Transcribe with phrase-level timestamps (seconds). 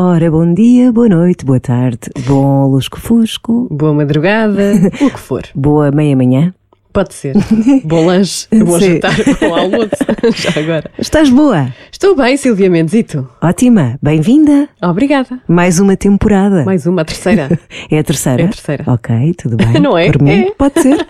[0.00, 5.42] Ora, bom dia, boa noite, boa tarde, bom lusco-fusco, Boa madrugada, o que for.
[5.56, 6.54] boa meia-manhã.
[6.98, 7.32] Pode ser.
[7.86, 8.94] Bom lanche, bom Sim.
[8.94, 9.90] jantar, bom almoço.
[10.34, 10.90] Já agora.
[10.98, 11.72] Estás boa?
[11.92, 13.24] Estou bem, Silvia Mendes, e tu?
[13.40, 14.68] Ótima, bem-vinda.
[14.82, 15.38] Obrigada.
[15.46, 16.64] Mais uma temporada.
[16.64, 17.56] Mais uma, a terceira.
[17.88, 18.42] É a terceira?
[18.42, 18.84] É a terceira.
[18.88, 19.80] Ok, tudo bem.
[19.80, 20.10] Não é?
[20.10, 20.50] Por mim, É.
[20.58, 21.06] pode ser.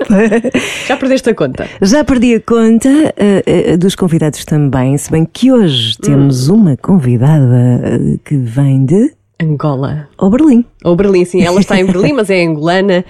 [0.86, 1.66] Já perdeste a conta?
[1.80, 6.02] Já perdi a conta eh, eh, dos convidados também, se bem que hoje Hum.
[6.02, 10.08] temos uma convidada eh, que vem de Angola.
[10.18, 10.64] Oberlim.
[10.84, 11.42] Ou Berlim, sim.
[11.42, 13.04] Ela está em Berlim, mas é angolana.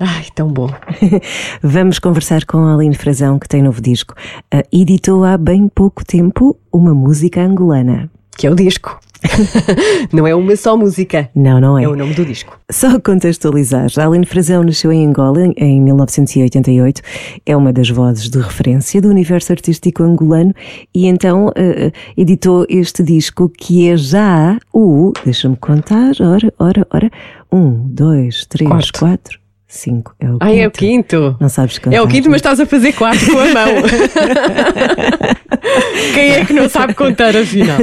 [0.00, 0.68] Ai, tão bom.
[1.62, 4.14] Vamos conversar com a Aline Frazão, que tem novo disco.
[4.52, 8.10] Eh, editou há bem pouco tempo uma música angolana.
[8.36, 9.00] Que é o disco.
[10.12, 11.28] Não é uma só música.
[11.34, 11.84] Não, não é.
[11.84, 12.58] É o nome do disco.
[12.70, 17.00] Só contextualizar, Aline Frazão nasceu em Angola em 1988,
[17.44, 20.54] é uma das vozes de referência do universo artístico angolano
[20.94, 27.10] e então eh, editou este disco que é já o, deixa-me contar, ora, ora, ora,
[27.50, 31.36] um, dois, três, quatro, cinco, é o Ai, é o quinto.
[31.40, 31.96] Não sabes contar.
[31.96, 33.82] É o quinto, mas estás a fazer quatro com a mão.
[36.14, 37.78] Quem é que não sabe contar afinal?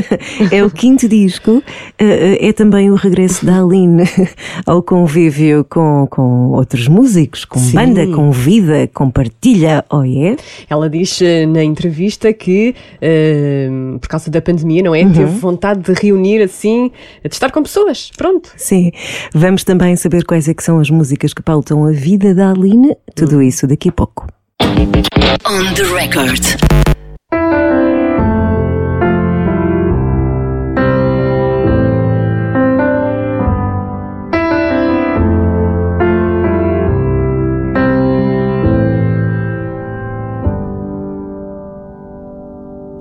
[0.52, 1.62] É o quinto disco,
[1.98, 4.03] eh, eh, é também o regresso da Aline
[4.66, 7.75] ao convívio com, com outros músicos, com Sim.
[7.75, 10.42] banda, com vida, com partilha, oh yeah?
[10.70, 15.03] Ela diz eh, na entrevista que, eh, por causa da pandemia, não é?
[15.03, 15.14] Uhum.
[15.14, 16.92] Teve vontade de reunir assim,
[17.23, 18.12] de estar com pessoas.
[18.16, 18.52] Pronto.
[18.56, 18.92] Sim,
[19.34, 21.42] vamos também saber quais é que são as músicas que
[21.81, 24.27] a vida da Aline, tudo isso daqui a pouco.
[24.61, 26.41] On the record.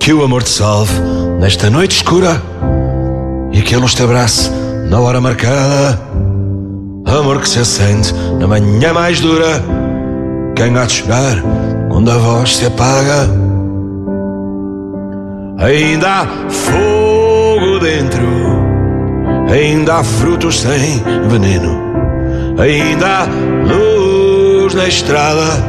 [0.01, 0.93] Que o amor te salve
[1.39, 2.43] nesta noite escura
[3.53, 4.51] e que a luz te abrace
[4.89, 6.32] na hora marcada.
[7.19, 8.11] Amor que se acende
[8.41, 9.63] na manhã mais dura.
[10.57, 11.43] Quem há de chorar
[11.91, 13.29] quando a voz se apaga?
[15.59, 18.27] Ainda há fogo dentro,
[19.53, 21.79] ainda há frutos sem veneno,
[22.59, 23.27] ainda há
[23.67, 25.63] luz na estrada.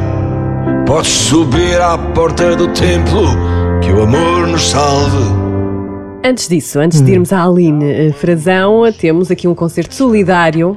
[0.86, 3.22] Podes subir à porta do templo,
[3.82, 5.43] que o amor nos salve.
[6.26, 10.74] Antes disso, antes de irmos à Aline eh, Frazão, temos aqui um concerto solidário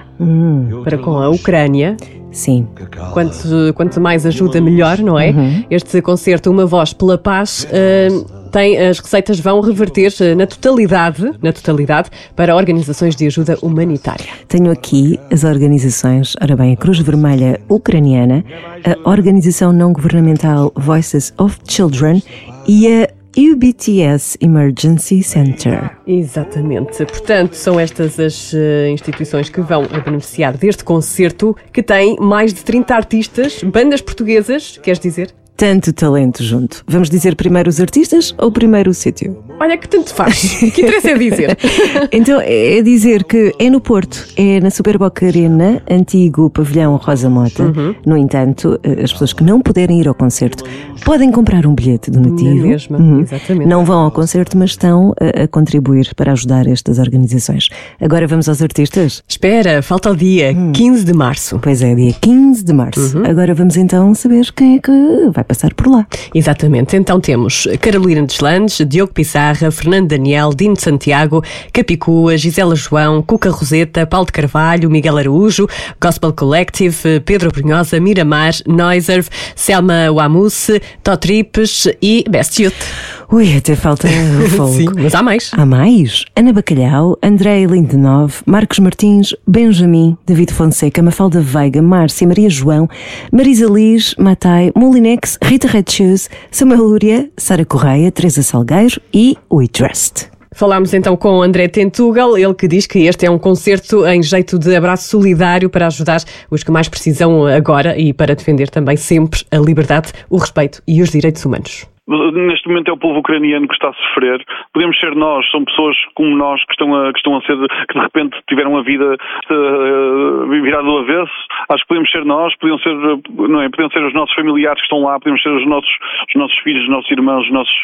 [0.83, 1.95] para com a Ucrânia.
[2.33, 2.67] Sim,
[3.13, 5.33] Quanto, quanto mais ajuda, melhor, não é?
[5.71, 8.09] Este concerto, Uma Voz pela Paz, eh,
[8.51, 14.27] tem, as receitas vão reverter eh, na totalidade, na totalidade para organizações de ajuda humanitária.
[14.49, 18.43] tenho aqui as organizações, ora bem, a Cruz Vermelha Ucraniana,
[18.83, 22.21] a Organização Não Governamental Voices of Children
[22.67, 25.91] e a UBTS Emergency Center.
[26.07, 27.05] Exatamente.
[27.05, 32.63] Portanto, são estas as eh, instituições que vão beneficiar deste concerto que tem mais de
[32.63, 35.35] 30 artistas, bandas portuguesas, queres dizer?
[35.57, 36.83] Tanto talento junto.
[36.87, 39.35] Vamos dizer primeiro os artistas ou primeiro o sítio?
[39.59, 40.53] Olha que tanto faz.
[40.73, 41.57] que interessa é dizer.
[42.11, 47.63] Então é dizer que é no Porto, é na Superboc Arena, antigo pavilhão Rosa Mota.
[47.63, 47.95] Uhum.
[48.05, 50.63] No entanto, eh, as pessoas que não puderem ir ao concerto
[51.03, 52.67] podem comprar um bilhete donativo.
[52.67, 53.21] mesma, Uhum.
[53.21, 53.67] exatamente.
[53.67, 57.67] Não vão ao concerto, mas estão a, a contribuir para ajudar estas organizações.
[57.99, 59.23] Agora vamos aos artistas?
[59.27, 61.59] Espera, falta o dia, 15 de março.
[61.61, 63.17] Pois é, dia 15 de março.
[63.17, 63.25] Uhum.
[63.25, 64.91] Agora vamos então saber quem é que
[65.33, 66.05] vai passar por lá.
[66.33, 66.95] Exatamente.
[66.95, 74.05] Então temos Carolina Deslandes, Diogo Pissarra, Fernando Daniel, Dino Santiago, Capicua, Gisela João, Cuca Roseta,
[74.05, 75.67] Paulo de Carvalho, Miguel Araújo,
[75.99, 83.16] Gospel Collective, Pedro Brunhosa, Miramar, Noiserv, Selma Wamusse, Totripes e Best Youth.
[83.29, 84.07] Ui, até falta
[84.45, 84.73] o fogo.
[84.73, 85.51] Sim, mas há mais.
[85.53, 86.23] Há mais?
[86.33, 92.87] Ana Bacalhau, André Lindenov, Marcos Martins, Benjamin, David Fonseca, Mafalda Veiga, Márcia, Maria João,
[93.29, 99.67] Marisa Liz, Matai, Molinex, Rita Red Shoes, Samuel Lúria, Sara Correia, Teresa Salgueiro e We
[99.67, 100.29] Trust.
[100.53, 104.23] Falámos então com o André Tentugal, ele que diz que este é um concerto em
[104.23, 108.95] jeito de abraço solidário para ajudar os que mais precisam agora e para defender também
[108.95, 111.85] sempre a liberdade, o respeito e os direitos humanos.
[112.07, 114.43] Neste momento é o povo ucraniano que está a sofrer.
[114.73, 117.57] Podemos ser nós, são pessoas como nós que estão a, que estão a ser,
[117.87, 119.17] que de repente tiveram a vida
[119.49, 121.33] uh, virada do avesso.
[121.69, 123.69] Acho que podemos ser nós, podiam ser, não é?
[123.69, 125.91] Podiam ser os nossos familiares que estão lá, podemos ser os nossos,
[126.29, 127.75] os nossos filhos, os nossos irmãos, os nossos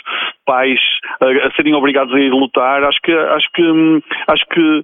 [0.46, 0.80] pais
[1.20, 2.84] a, a serem obrigados a ir lutar.
[2.84, 4.84] Acho que, acho que, acho que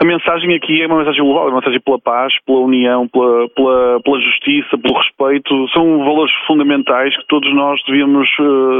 [0.00, 3.48] a mensagem aqui é uma mensagem global, é uma mensagem pela paz, pela união, pela,
[3.50, 5.68] pela, pela justiça, pelo respeito.
[5.68, 8.79] São valores fundamentais que todos nós devíamos uh,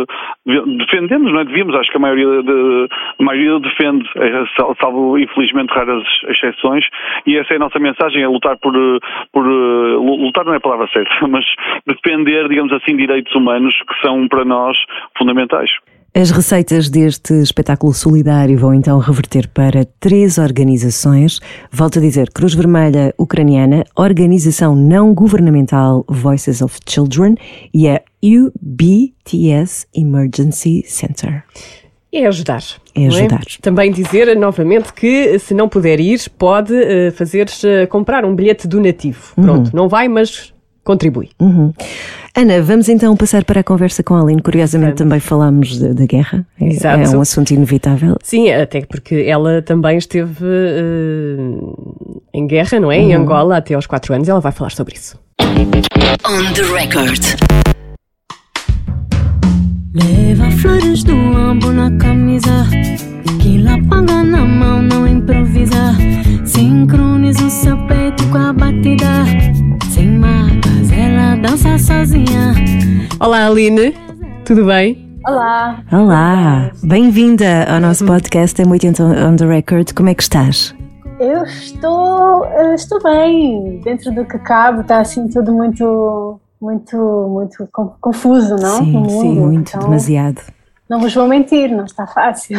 [0.79, 1.45] defendemos, não é?
[1.45, 2.89] Devíamos, acho que a maioria, de,
[3.19, 4.45] a maioria defende, é,
[4.81, 6.85] salvo infelizmente raras exceções,
[7.27, 8.73] e essa é a nossa mensagem, é lutar por,
[9.33, 11.45] por lutar não é a palavra certa, mas
[11.87, 14.77] defender, digamos assim, direitos humanos que são para nós
[15.17, 15.71] fundamentais.
[16.13, 21.41] As receitas deste espetáculo solidário vão então reverter para três organizações.
[21.71, 27.37] Volto a dizer: Cruz Vermelha Ucraniana, Organização Não Governamental Voices of Children
[27.73, 31.45] e a UBTS Emergency Center.
[32.13, 32.65] É ajudar.
[32.93, 33.43] É ajudar.
[33.43, 33.63] É?
[33.63, 38.67] Também dizer novamente que se não puder ir, pode uh, fazer uh, comprar um bilhete
[38.67, 39.33] donativo.
[39.37, 39.73] Pronto, uhum.
[39.73, 40.53] não vai, mas
[40.85, 41.31] contribui.
[41.39, 41.73] Uhum.
[42.37, 44.41] Ana, vamos então passar para a conversa com a Aline.
[44.41, 46.47] Curiosamente também falámos da guerra.
[46.61, 47.03] É, Exato.
[47.03, 48.17] é um assunto inevitável.
[48.23, 52.99] Sim, até porque ela também esteve uh, em guerra, não é?
[52.99, 53.11] Uhum.
[53.11, 54.29] Em Angola até aos 4 anos.
[54.29, 55.19] Ela vai falar sobre isso.
[55.41, 57.21] On the record.
[59.93, 62.69] Leva flores do ambo na camisa
[63.41, 65.95] Que lá paga na mão, não improvisa
[66.45, 69.25] Sincroniza o seu peito com a batida
[69.91, 72.55] Sem marcas, ela dança sozinha
[73.21, 73.95] Olá Aline,
[74.45, 75.19] tudo bem?
[75.27, 75.83] Olá.
[75.93, 79.93] Olá, bem-vinda ao nosso podcast M80 on the Record.
[79.93, 80.75] Como é que estás?
[81.19, 86.97] Eu estou, eu estou bem, dentro do que cabe, está assim tudo muito muito,
[87.29, 87.69] muito
[88.01, 88.79] confuso, não?
[88.79, 90.41] Sim, sim, muito, então, demasiado.
[90.91, 92.59] Não vos vou mentir, não está fácil.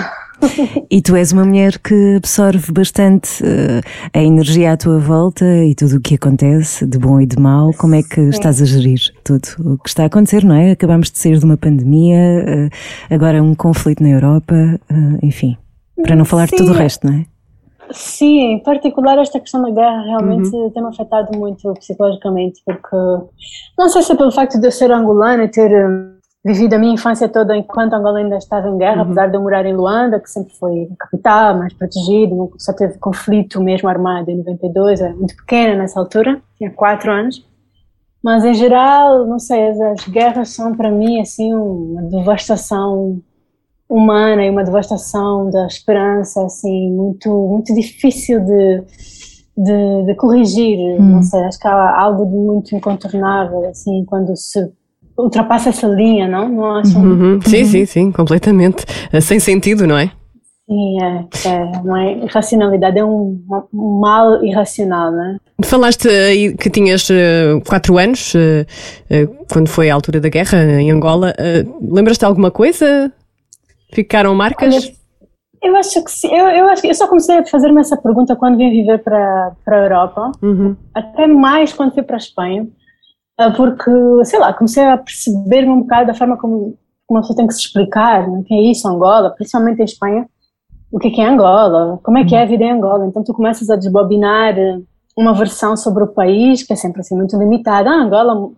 [0.90, 3.82] E tu és uma mulher que absorve bastante uh,
[4.14, 7.72] a energia à tua volta e tudo o que acontece, de bom e de mau.
[7.78, 8.30] Como é que sim.
[8.30, 10.72] estás a gerir tudo o que está a acontecer, não é?
[10.72, 15.58] Acabamos de sair de uma pandemia, uh, agora um conflito na Europa, uh, enfim.
[16.02, 16.56] Para não falar sim.
[16.56, 17.26] de tudo o resto, não é?
[17.92, 20.70] Sim, em particular esta questão da guerra realmente uhum.
[20.70, 22.96] tem-me afetado muito psicologicamente, porque
[23.78, 26.80] não sei se é pelo facto de eu ser angolana e ter um, vivido a
[26.80, 29.02] minha infância toda enquanto Angola ainda estava em guerra, uhum.
[29.04, 33.62] apesar de eu morar em Luanda, que sempre foi capital, mais protegido, só teve conflito
[33.62, 37.46] mesmo armado em 92, era muito pequena nessa altura, tinha quatro anos.
[38.24, 43.22] Mas em geral, não sei, as, as guerras são para mim assim uma devastação
[43.92, 48.84] humana e uma devastação da esperança assim muito muito difícil de
[49.58, 51.16] de, de corrigir hum.
[51.16, 54.72] não sei acho que há algo de muito incontornável assim quando se
[55.24, 57.40] ultrapassa essa linha não não acham uhum.
[57.42, 58.86] sim sim sim completamente
[59.22, 60.12] sem sentido não é
[60.70, 65.36] Sim, é, é, não é irracionalidade, é um, um mal irracional, né?
[65.66, 70.90] Falaste aí que tinhas uh, quatro anos, uh, quando foi a altura da guerra em
[70.90, 71.34] Angola.
[71.82, 73.12] Lembras-te de alguma coisa
[73.94, 74.74] Ficaram marcas?
[74.74, 74.94] Olha,
[75.62, 76.34] eu acho que sim.
[76.34, 79.52] Eu, eu, acho que eu só comecei a fazer-me essa pergunta quando vim viver para,
[79.64, 80.76] para a Europa, uhum.
[80.94, 82.68] até mais quando fui para a Espanha,
[83.50, 83.92] porque,
[84.26, 86.78] sei lá, comecei a perceber um bocado da forma como,
[87.08, 90.28] como a pessoa tem que se explicar, o que é isso, Angola, principalmente em Espanha,
[90.92, 93.06] o que é, é Angola, como é que é a vida em Angola.
[93.08, 94.56] Então tu começas a desbobinar
[95.18, 97.90] uma versão sobre o país que é sempre assim muito limitada.
[97.90, 98.52] Ah, Angola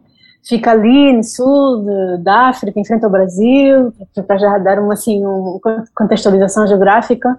[0.48, 3.94] fica ali no sul de, da África, em frente ao Brasil,
[4.28, 5.60] para já dar uma assim, uma
[5.96, 7.38] contextualização geográfica.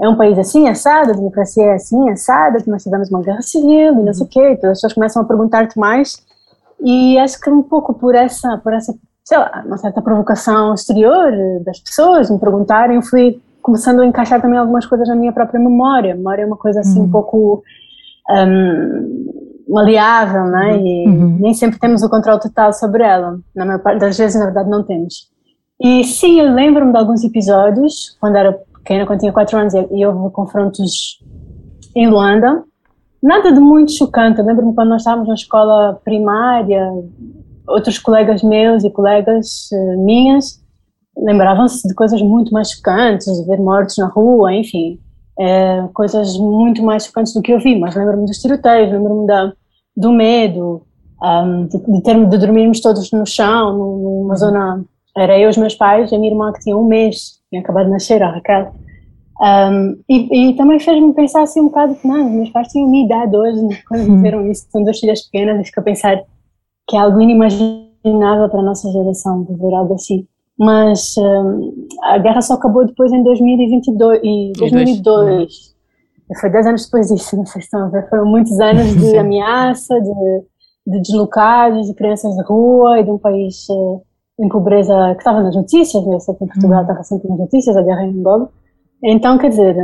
[0.00, 4.00] É um país assim, assado, a democracia é assim, assada, nós tivemos uma guerra civil
[4.00, 6.16] e não sei o quê, então as pessoas começam a perguntar-te mais
[6.84, 8.94] e acho que um pouco por essa, por essa,
[9.24, 11.32] sei lá, uma certa provocação exterior
[11.64, 15.60] das pessoas me perguntarem, eu fui começando a encaixar também algumas coisas na minha própria
[15.60, 16.12] memória.
[16.12, 17.06] A memória é uma coisa assim uhum.
[17.06, 17.62] um pouco
[18.28, 20.76] um, maleável, né?
[20.76, 21.38] E uhum.
[21.40, 23.38] nem sempre temos o controle total sobre ela.
[23.54, 25.30] Na maior parte das vezes, na verdade, não temos.
[25.80, 30.06] E sim, eu lembro-me de alguns episódios, quando era pequena, quando tinha 4 anos, e
[30.06, 31.20] houve confrontos
[31.94, 32.64] em Luanda.
[33.22, 34.40] Nada de muito chocante.
[34.40, 36.90] Eu lembro-me quando nós estávamos na escola primária,
[37.68, 40.60] outros colegas meus e colegas uh, minhas
[41.16, 44.98] lembravam-se de coisas muito mais chocantes, de ver mortos na rua, enfim
[45.38, 49.26] é, coisas muito mais chocantes do que eu vi, mas lembro-me dos tiroteios, lembro-me
[49.96, 50.82] do medo,
[51.22, 54.84] um, de, de, ter, de dormirmos todos no chão, numa zona.
[55.16, 57.92] Era eu, os meus pais a minha irmã que tinha um mês, tinha acabado de
[57.92, 58.72] nascer, a Raquel.
[59.42, 63.06] Um, e, e, também fez-me pensar assim um bocado que não, meus pais tinham minha
[63.06, 64.22] idade hoje, né, quando uhum.
[64.22, 66.22] viram isso, são duas filhas pequenas, e fico a pensar
[66.88, 70.26] que é algo inimaginável para a nossa geração viver algo assim
[70.58, 75.72] mas um, a guerra só acabou depois em 2022 e 2002.
[76.40, 78.08] Foi 10 anos depois disso, não sei se estão a ver.
[78.08, 80.12] Foram muitos anos de ameaça, de,
[80.86, 84.00] de deslocados, de crianças de rua e de um país uh,
[84.40, 86.14] em pobreza que estava nas notícias, né?
[86.14, 86.82] eu sei que em Portugal uhum.
[86.82, 88.48] estava sempre nas notícias, a guerra em Angola.
[89.02, 89.76] Então, quer dizer,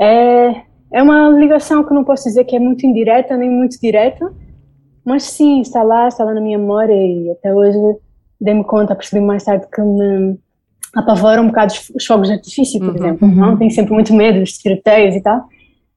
[0.00, 4.32] é, é uma ligação que não posso dizer que é muito indireta nem muito direta,
[5.04, 7.78] mas sim, está lá, está lá na minha memória e até hoje
[8.40, 10.38] dei-me conta, percebi mais tarde que me
[10.94, 13.28] apavora um bocado os fogos de artifício, por uhum, exemplo.
[13.28, 13.34] Uhum.
[13.34, 13.56] Não?
[13.56, 15.44] Tenho sempre muito medo dos tiroteios e tal.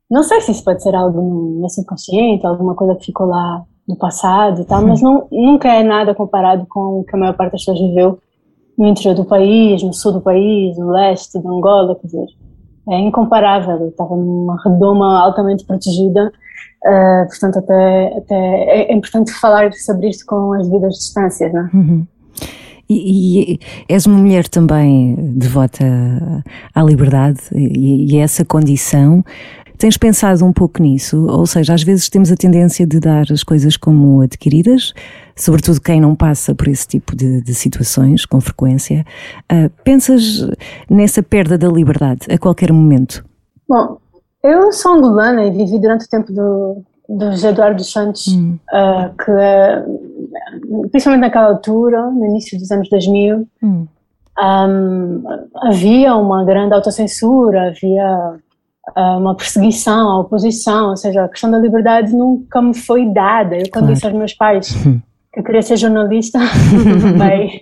[0.10, 3.63] Não sei se isso pode ser algo no meu subconsciente, alguma coisa que ficou lá
[3.88, 7.36] do passado e tal, mas não, nunca é nada comparado com o que a maior
[7.36, 8.20] parte das pessoas viveu
[8.77, 12.27] no interior do país, no sul do país, no leste de Angola, quer dizer,
[12.89, 13.77] é incomparável.
[13.77, 16.32] Eu estava numa redoma altamente protegida,
[16.86, 21.70] uh, portanto, até, até é importante falar sobre isto com as devidas distâncias, não é?
[21.74, 22.08] Uhum.
[22.89, 25.84] E, e, és uma mulher também devota
[26.74, 29.25] à liberdade e, e essa condição
[29.77, 31.27] Tens pensado um pouco nisso?
[31.27, 34.91] Ou seja, às vezes temos a tendência de dar as coisas como adquiridas,
[35.36, 39.05] sobretudo quem não passa por esse tipo de, de situações com frequência.
[39.51, 40.50] Uh, pensas
[40.89, 43.24] nessa perda da liberdade a qualquer momento?
[43.69, 43.98] Bom,
[44.43, 48.57] eu sou angolana e vivi durante o tempo do, do José Eduardo Santos, hum.
[48.74, 53.88] uh, que uh, principalmente naquela altura, no início dos anos 2000, hum.
[54.39, 55.24] um,
[55.63, 58.39] havia uma grande autocensura, havia
[58.96, 63.56] uma perseguição à oposição, ou seja, a questão da liberdade nunca me foi dada.
[63.56, 63.94] Eu, quando claro.
[63.94, 64.74] disse aos meus pais
[65.34, 66.39] que eu queria ser jornalista,
[67.17, 67.62] bem,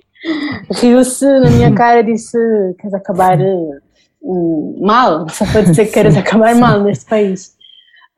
[0.71, 2.37] riu-se na minha cara e disse:
[2.79, 5.27] Queres acabar uh, mal?
[5.29, 7.55] Só pode dizer que queres acabar mal neste país.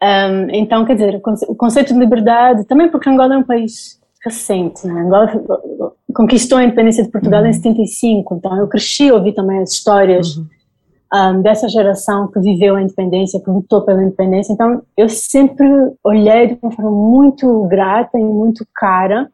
[0.01, 4.85] Um, então, quer dizer, o conceito de liberdade, também porque Angola é um país recente,
[4.85, 5.01] né?
[5.01, 5.31] Angola
[6.13, 7.47] conquistou a independência de Portugal uhum.
[7.47, 10.35] em 75, então eu cresci ouvi também as histórias.
[10.35, 10.56] Uhum
[11.13, 14.53] um, dessa geração que viveu a independência, que lutou pela independência.
[14.53, 15.67] Então, eu sempre
[16.03, 19.29] olhei de uma forma muito grata e muito cara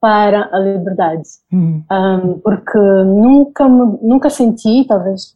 [0.00, 1.82] para a liberdade, uhum.
[1.90, 5.34] um, porque nunca nunca senti, talvez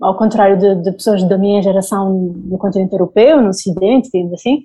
[0.00, 4.62] ao contrário de, de, pessoas da minha geração no continente europeu, no Ocidente, digamos assim,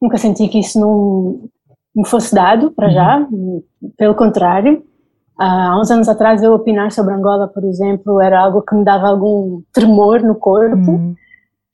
[0.00, 1.50] nunca senti que isso não
[1.94, 3.62] me fosse dado para já, uhum.
[3.96, 4.82] pelo contrário,
[5.40, 9.08] há uns anos atrás eu opinar sobre Angola, por exemplo, era algo que me dava
[9.08, 10.76] algum tremor no corpo.
[10.76, 11.14] Uhum.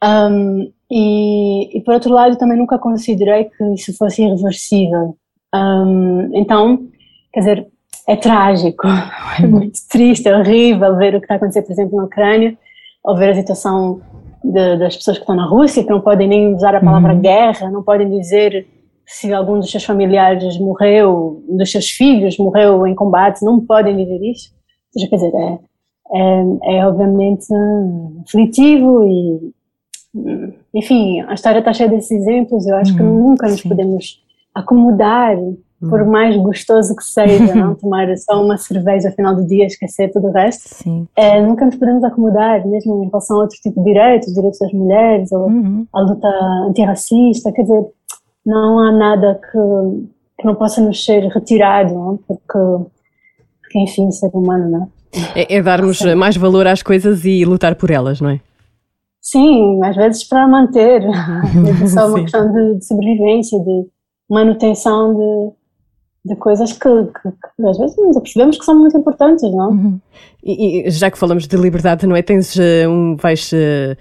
[0.04, 5.16] Um, e, e, por outro lado, também nunca considerei que isso fosse irreversível.
[5.52, 6.86] Um, então,
[7.32, 7.66] quer dizer,
[8.06, 8.86] é trágico,
[9.42, 12.56] é muito triste, é horrível ver o que está acontecendo, por exemplo, na Ucrânia,
[13.02, 14.00] ou ver a situação
[14.44, 17.20] de, das pessoas que estão na Rússia, que não podem nem usar a palavra uhum.
[17.20, 18.64] guerra, não podem dizer
[19.06, 24.20] se algum dos seus familiares morreu, dos seus filhos morreu em combate, não podem dizer
[24.22, 24.50] isso.
[24.94, 25.58] Ou seja, quer dizer, é,
[26.12, 27.46] é, é obviamente
[28.26, 29.52] aflitivo e,
[30.74, 32.66] enfim, a história está cheia desses exemplos.
[32.66, 33.68] Eu acho uhum, que nunca nos sim.
[33.68, 34.20] podemos
[34.52, 35.56] acomodar, uhum.
[35.88, 39.66] por mais gostoso que seja, não tomar só uma cerveja ao final do dia, e
[39.66, 40.82] esquecer tudo o resto.
[41.14, 44.72] É, nunca nos podemos acomodar, mesmo em relação a outro tipo de direitos, direitos das
[44.72, 45.86] mulheres, ou uhum.
[45.92, 46.28] a luta
[46.68, 47.52] antirracista.
[47.52, 47.86] Quer dizer,
[48.46, 50.06] não há nada que,
[50.38, 52.16] que não possa nos ser retirado, não?
[52.16, 52.88] Porque,
[53.60, 54.96] porque, enfim, ser humano, não é?
[55.34, 56.14] É, é darmos Sim.
[56.14, 58.40] mais valor às coisas e lutar por elas, não é?
[59.20, 61.02] Sim, às vezes para manter.
[61.82, 63.86] é só uma questão de, de sobrevivência, de
[64.30, 65.52] manutenção de,
[66.26, 69.70] de coisas que, que, que, às vezes nos apercebemos que são muito importantes, não?
[69.70, 70.00] Uhum.
[70.42, 72.22] E, e, já que falamos de liberdade, não é?
[72.22, 73.96] Tens uh, um, vais, uh,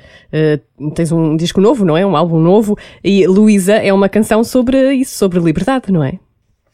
[0.84, 2.06] uh, tens um disco novo, não é?
[2.06, 6.20] Um álbum novo e Luísa é uma canção sobre isso, sobre liberdade, não é?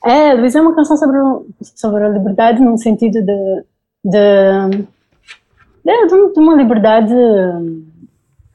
[0.04, 1.18] É, Luísa é uma canção sobre,
[1.62, 3.64] sobre a liberdade num sentido de,
[4.04, 4.86] de,
[5.86, 7.14] de, de uma liberdade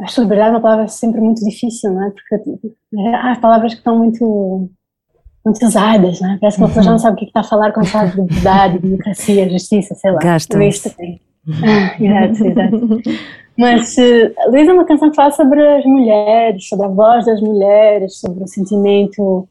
[0.00, 2.10] acho que liberdade é uma palavra sempre muito difícil, não é?
[2.10, 2.74] Porque
[3.14, 4.70] há palavras que estão muito
[5.46, 6.38] muito usadas, né?
[6.40, 8.08] Parece que uma pessoa já não sabe o que é está a falar quando fala
[8.08, 10.18] de liberdade, democracia, justiça, sei lá.
[10.18, 10.60] Gastam.
[10.60, 11.20] Isto tem.
[12.00, 13.02] exato, exato.
[13.56, 17.40] Mas uh, Luísa é uma canção que fala sobre as mulheres, sobre a voz das
[17.40, 19.48] mulheres, sobre o sentimento,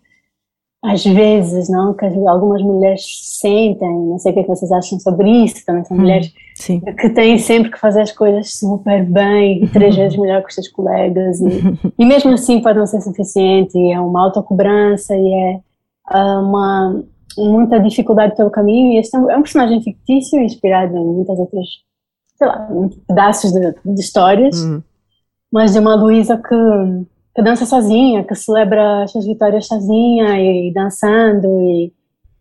[0.84, 3.02] às vezes, não, que algumas mulheres
[3.40, 6.32] sentem, não sei o que, é que vocês acham sobre isso, também são hum, mulheres
[6.54, 6.80] sim.
[6.80, 10.56] que têm sempre que fazer as coisas super bem, e três vezes melhor que os
[10.56, 11.48] seus colegas, e,
[11.98, 15.60] e mesmo assim pode não ser suficiente, e é uma autocobrança, e é
[16.12, 17.04] uma
[17.38, 21.38] muita dificuldade pelo caminho e este é um, é um personagem fictício inspirado em muitas
[21.38, 21.68] outras
[22.36, 22.68] sei lá,
[23.08, 24.82] pedaços de, de histórias uhum.
[25.52, 26.56] mas de uma Luísa que,
[27.36, 31.94] que dança sozinha, que celebra as suas vitórias sozinha e, e dançando e,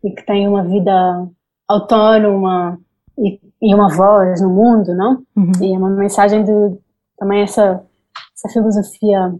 [0.05, 1.27] e, que tem uma vida
[1.69, 2.79] autônoma
[3.19, 5.23] e, e uma voz no mundo, não?
[5.37, 5.53] Uhum.
[5.61, 6.79] E é uma mensagem de
[7.17, 7.83] também essa,
[8.37, 9.35] essa filosofia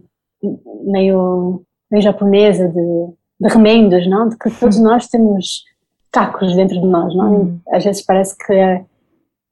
[0.83, 4.29] meio, meio japonesa de de remendos, não?
[4.29, 5.63] De que todos nós temos
[6.11, 7.41] cacos dentro de nós, não?
[7.41, 7.59] Hum.
[7.69, 8.85] Às vezes parece que é,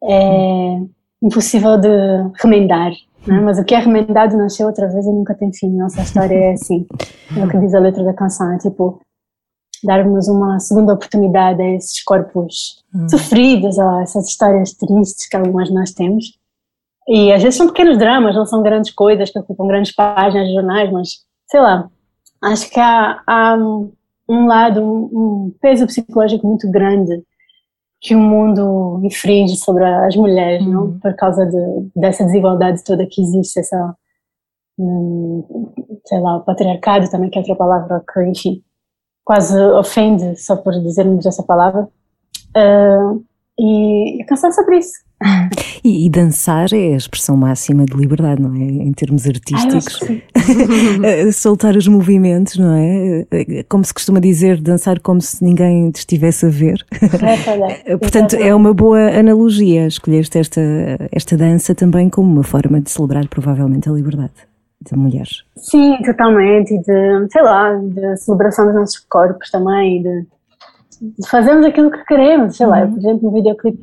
[0.04, 0.82] é
[1.22, 1.90] impossível de
[2.42, 2.92] remendar,
[3.28, 3.42] não é?
[3.42, 5.70] mas o que é remendado nasceu outra vez e nunca tem fim.
[5.70, 6.86] Nossa história é assim,
[7.36, 9.02] é o que diz a letra da canção, é tipo
[9.84, 13.10] darmos uma segunda oportunidade a esses corpos hum.
[13.10, 16.40] sofridos, a essas histórias tristes que algumas nós temos.
[17.08, 20.54] E às vezes são pequenos dramas, não são grandes coisas que ocupam grandes páginas de
[20.54, 21.10] jornais, mas
[21.48, 21.90] sei lá,
[22.44, 23.56] acho que há, há
[24.30, 27.24] um lado, um, peso psicológico muito grande
[28.02, 30.84] que o mundo infringe sobre as mulheres, não?
[30.84, 31.00] Uhum.
[31.00, 33.96] Por causa de, dessa desigualdade toda que existe, essa,
[34.78, 35.72] hum,
[36.06, 38.64] sei lá, o patriarcado também, que é outra palavra que, enfim,
[39.24, 41.88] quase ofende só por dizermos essa palavra.
[42.56, 43.24] Uh,
[43.58, 44.94] e, e cansar sobre isso.
[45.84, 48.60] E, e, dançar é a expressão máxima de liberdade, não é?
[48.60, 50.00] Em termos artísticos.
[50.34, 53.26] Ah, Soltar os movimentos, não é?
[53.68, 56.86] Como se costuma dizer, dançar como se ninguém te estivesse a ver.
[57.86, 59.86] É, Portanto, é uma boa analogia.
[59.88, 60.62] Escolheste esta,
[61.12, 64.32] esta dança também como uma forma de celebrar provavelmente a liberdade
[64.82, 65.44] de mulheres.
[65.58, 66.78] Sim, totalmente.
[66.78, 70.26] De, sei lá, de celebração dos nossos corpos também, de,
[71.02, 72.56] de fazermos aquilo que queremos.
[72.56, 72.72] Sei uhum.
[72.72, 73.82] lá, por exemplo, no videoclipe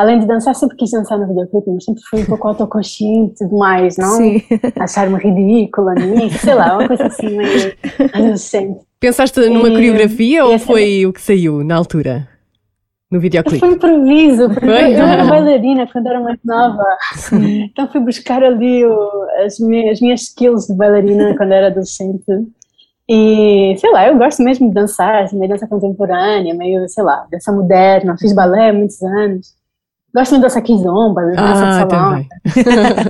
[0.00, 3.98] além de dançar, sempre quis dançar no videoclipe, mas sempre fui um pouco autoconsciente demais,
[3.98, 4.16] não?
[4.16, 4.42] Sim.
[4.78, 7.74] Achar-me ridícula nisso, sei lá, uma coisa assim meio
[8.14, 8.80] adolescente.
[8.98, 12.26] Pensaste numa e, coreografia ou foi o que saiu na altura?
[13.10, 13.60] No videoclipe?
[13.60, 14.94] Foi improviso, porque foi?
[14.94, 16.84] eu era bailarina quando era mais nova.
[17.16, 17.64] Sim.
[17.64, 22.24] Então fui buscar ali o, as, minhas, as minhas skills de bailarina quando era adolescente.
[23.06, 27.26] E, sei lá, eu gosto mesmo de dançar, assim, meio dança contemporânea, meio, sei lá,
[27.30, 28.16] dança moderna.
[28.18, 29.59] Fiz balé há muitos anos.
[30.12, 31.34] Gosto muito dessa kizomba, né?
[31.38, 32.26] ah, salão.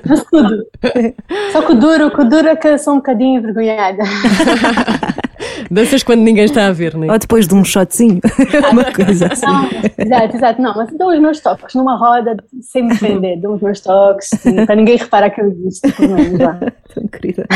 [0.07, 0.67] Mas tudo.
[1.53, 4.03] Só que o duro, o duro é que eu sou um bocadinho envergonhada.
[5.71, 7.13] Danças quando ninguém está a ver, não é?
[7.13, 8.21] Ou depois de um shotzinho,
[8.73, 9.47] uma coisa assim.
[9.47, 10.63] Não, exato, exato.
[10.63, 14.31] Não, mas dou os meus toques numa roda, sem me defender, dou os meus toques,
[14.67, 16.39] para ninguém reparar que eu existo, pelo menos
[16.93, 17.47] Tão querida.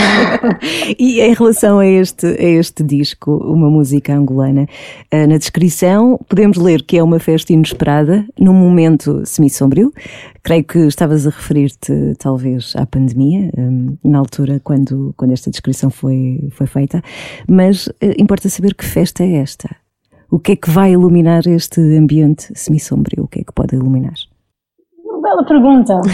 [0.96, 4.66] e em relação a este, a este disco, uma música angolana,
[5.10, 9.92] eh, na descrição podemos ler que é uma festa inesperada, num momento semi-sombrio.
[10.44, 13.70] Creio que estavas a referir-te, talvez, à pandemia, eh,
[14.04, 17.00] na altura quando, quando esta descrição foi, foi feita,
[17.48, 19.74] mas eh, importa saber que festa é esta.
[20.30, 23.24] O que é que vai iluminar este ambiente semi-sombrio?
[23.24, 24.12] O que é que pode iluminar?
[25.02, 25.98] Uma bela pergunta.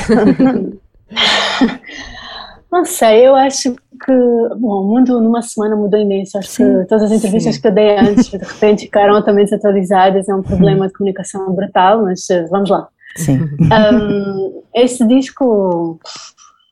[2.71, 4.13] Não sei, eu acho que
[4.61, 6.39] bom, o mundo numa semana mudou imenso.
[6.39, 7.61] Acho sim, que todas as entrevistas sim.
[7.61, 10.29] que eu dei antes, de repente, ficaram altamente atualizadas.
[10.29, 12.89] É um problema de comunicação brutal, mas eh, vamos lá.
[13.17, 13.41] Sim.
[13.43, 15.99] Um, esse disco,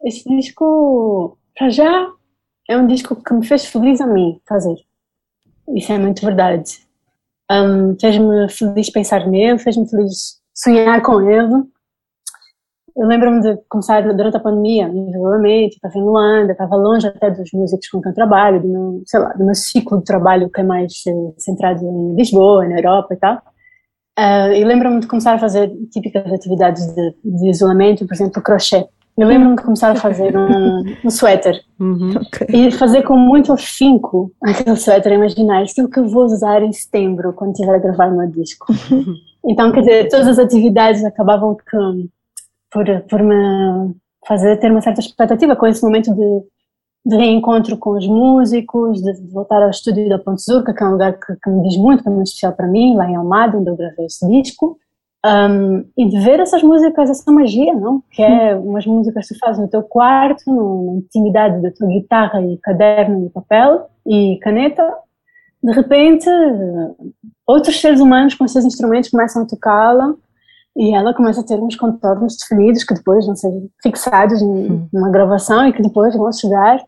[0.05, 2.09] esse disco, para já,
[2.68, 4.77] é um disco que me fez feliz a mim fazer.
[5.74, 6.81] Isso é muito verdade.
[7.51, 11.64] Um, fez-me feliz pensar nele, fez-me feliz sonhar com ele.
[12.96, 17.53] Eu lembro-me de começar durante a pandemia, isolamento, estava em Luanda, estava longe até dos
[17.53, 20.61] músicos com quem eu trabalho, do meu, sei lá, do meu ciclo de trabalho que
[20.61, 23.40] é mais uh, centrado em Lisboa, na Europa e tal.
[24.19, 28.85] Uh, e lembro-me de começar a fazer típicas atividades de, de isolamento, por exemplo, crochê.
[29.17, 32.15] Eu lembro-me de começar a fazer um, um suéter uhum.
[32.51, 37.33] e fazer com muito afinco aquele suéter, imaginar aquilo que eu vou usar em setembro,
[37.33, 38.67] quando estiver a gravar o meu disco.
[39.47, 42.09] Então, quer dizer, todas as atividades acabavam com,
[42.71, 43.95] por, por me
[44.27, 46.43] fazer ter uma certa expectativa com esse momento de,
[47.09, 50.87] de reencontro com os músicos, de, de voltar ao estúdio da Ponte Zurca, que é
[50.87, 53.16] um lugar que, que, me diz muito, que é muito especial para mim, lá em
[53.16, 54.79] Almada, onde eu gravei esse disco.
[55.25, 58.03] Um, e de ver essas músicas, essa magia, não?
[58.11, 62.42] Que é umas músicas que tu fazes no teu quarto, na intimidade da tua guitarra
[62.42, 64.87] e caderno e papel e caneta.
[65.62, 66.29] De repente,
[67.47, 70.14] outros seres humanos com seus instrumentos começam a tocá-la
[70.77, 73.51] e ela começa a ter uns contornos definidos que depois vão ser
[73.83, 74.42] fixados
[74.92, 76.85] numa gravação e que depois vão chegar,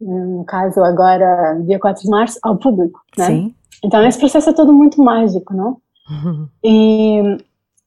[0.00, 3.26] no caso agora, dia 4 de março, ao público, né?
[3.26, 3.54] Sim.
[3.84, 5.78] Então esse processo é todo muito mágico, não?
[6.64, 7.38] E,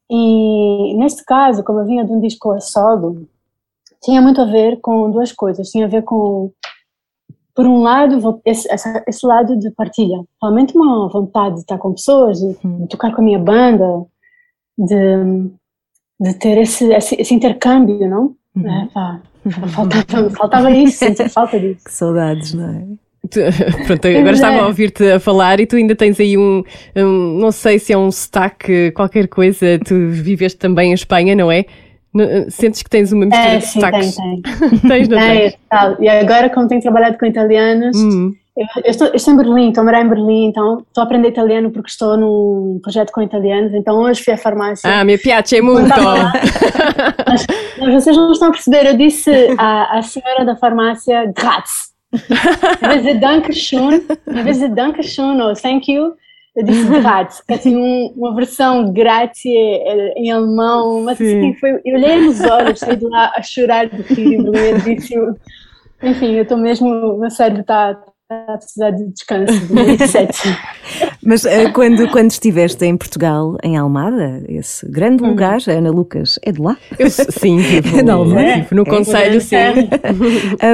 [0.10, 3.28] e neste caso, como eu vinha de um disco a solo,
[4.02, 5.70] tinha muito a ver com duas coisas.
[5.70, 6.52] Tinha a ver com,
[7.54, 8.68] por um lado, esse,
[9.08, 10.24] esse lado de partilha.
[10.42, 14.06] Realmente uma vontade de estar com pessoas, de, de tocar com a minha banda,
[14.78, 15.52] de,
[16.20, 18.36] de ter esse, esse, esse intercâmbio, não?
[18.56, 18.68] Uhum.
[18.68, 21.84] É, pá, faltava, faltava isso, falta disso.
[21.86, 22.84] Que saudades, não é?
[23.86, 26.64] Pronto, agora estava a ouvir-te a falar e tu ainda tens aí um,
[26.96, 31.52] um, não sei se é um sotaque, qualquer coisa, tu viveste também em Espanha, não
[31.52, 31.66] é?
[32.50, 34.16] Sentes que tens uma mistura é, de sim, sotaques?
[34.16, 34.80] Tem, tem.
[34.90, 35.58] tens, não tens?
[36.00, 38.34] E agora, como tenho trabalhado com italianos, uhum.
[38.60, 41.06] Eu, eu, estou, eu, estou, em Berlim, estou a morar em Berlim, então estou a
[41.06, 44.90] aprender italiano porque estou num projeto com italianos, então hoje fui à farmácia.
[44.90, 45.90] Ah, me piace muito!
[47.26, 47.48] mas,
[47.80, 52.88] mas vocês não estão a perceber, eu disse à, à senhora da farmácia, grazie em
[52.88, 56.14] vez de Dankeschön, em vez de Dankeschön ou Thank you,
[56.56, 61.80] eu disse grátis, que é assim um, uma versão grátis em alemão, mas assim, foi,
[61.86, 64.40] eu olhei nos olhos, saí de lá a chorar de rir,
[64.84, 65.16] disse,
[66.02, 67.98] enfim, eu estou mesmo, meu cérebro está
[68.30, 69.74] a precisar de descanso, de
[71.26, 75.30] Mas uh, quando, quando estiveste em Portugal, em Almada, esse grande hum.
[75.30, 75.72] lugar, hum.
[75.72, 76.78] Ana Lucas, é de lá?
[77.00, 78.68] Eu, sim, vivo, é Almada.
[78.72, 79.56] no é, Conselho, sim.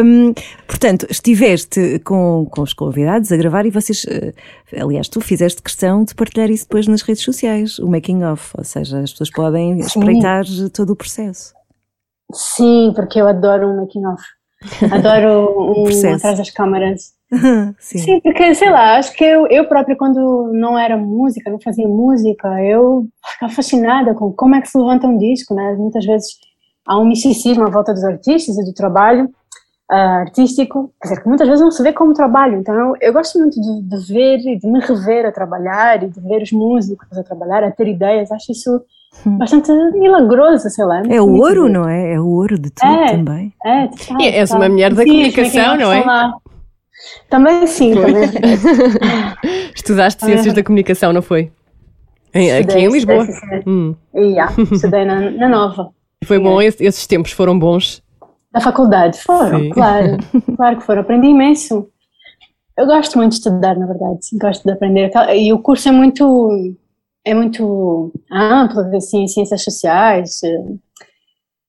[0.04, 0.34] um,
[0.68, 4.34] portanto, estiveste com, com os convidados a gravar e vocês, uh,
[4.78, 8.66] aliás, tu fizeste questão de partilhar isso depois nas redes sociais, o making of, ou
[8.66, 9.88] seja, as pessoas podem sim.
[9.88, 11.54] espreitar todo o processo.
[12.34, 14.22] Sim, porque eu adoro o making of.
[14.92, 17.15] Adoro um atrás das câmaras.
[17.80, 17.98] Sim.
[17.98, 18.22] Sim.
[18.22, 22.48] porque, sei lá, acho que eu, eu própria, quando não era música, não fazia música,
[22.64, 25.76] eu ficava fascinada com como é que se levanta um disco, né?
[25.78, 26.38] Muitas vezes
[26.88, 29.26] há um misticismo à volta dos artistas e do trabalho
[29.92, 32.60] uh, artístico, quer dizer, que muitas vezes não se vê como trabalho.
[32.60, 36.10] Então, eu, eu gosto muito de, de, ver e de me rever a trabalhar e
[36.10, 38.32] de ver os músicos a trabalhar, a ter ideias.
[38.32, 38.82] Acho isso
[39.26, 39.38] hum.
[39.38, 41.02] bastante milagroso, sei lá.
[41.10, 42.14] É o ouro, não é?
[42.14, 43.54] É o ouro de tudo é, também.
[43.64, 46.04] É, total, e és uma mulher da sim, comunicação, não é?
[46.04, 46.34] Lá.
[47.30, 48.24] Também sim, também.
[49.76, 51.52] Estudaste Ciências da Comunicação, não foi?
[52.34, 53.24] Em, estudei, aqui em Lisboa.
[53.24, 53.96] Estudei, hum.
[54.14, 55.90] yeah, estudei na, na Nova.
[56.24, 58.04] Foi bom, esses tempos foram bons?
[58.52, 59.70] Da faculdade, foram, sim.
[59.70, 60.18] claro.
[60.56, 61.02] Claro que foram.
[61.02, 61.90] Aprendi imenso.
[62.78, 64.20] Eu gosto muito de estudar, na verdade.
[64.34, 65.12] Gosto de aprender.
[65.36, 66.74] E o curso é muito,
[67.24, 70.40] é muito amplo, assim, ciências sociais,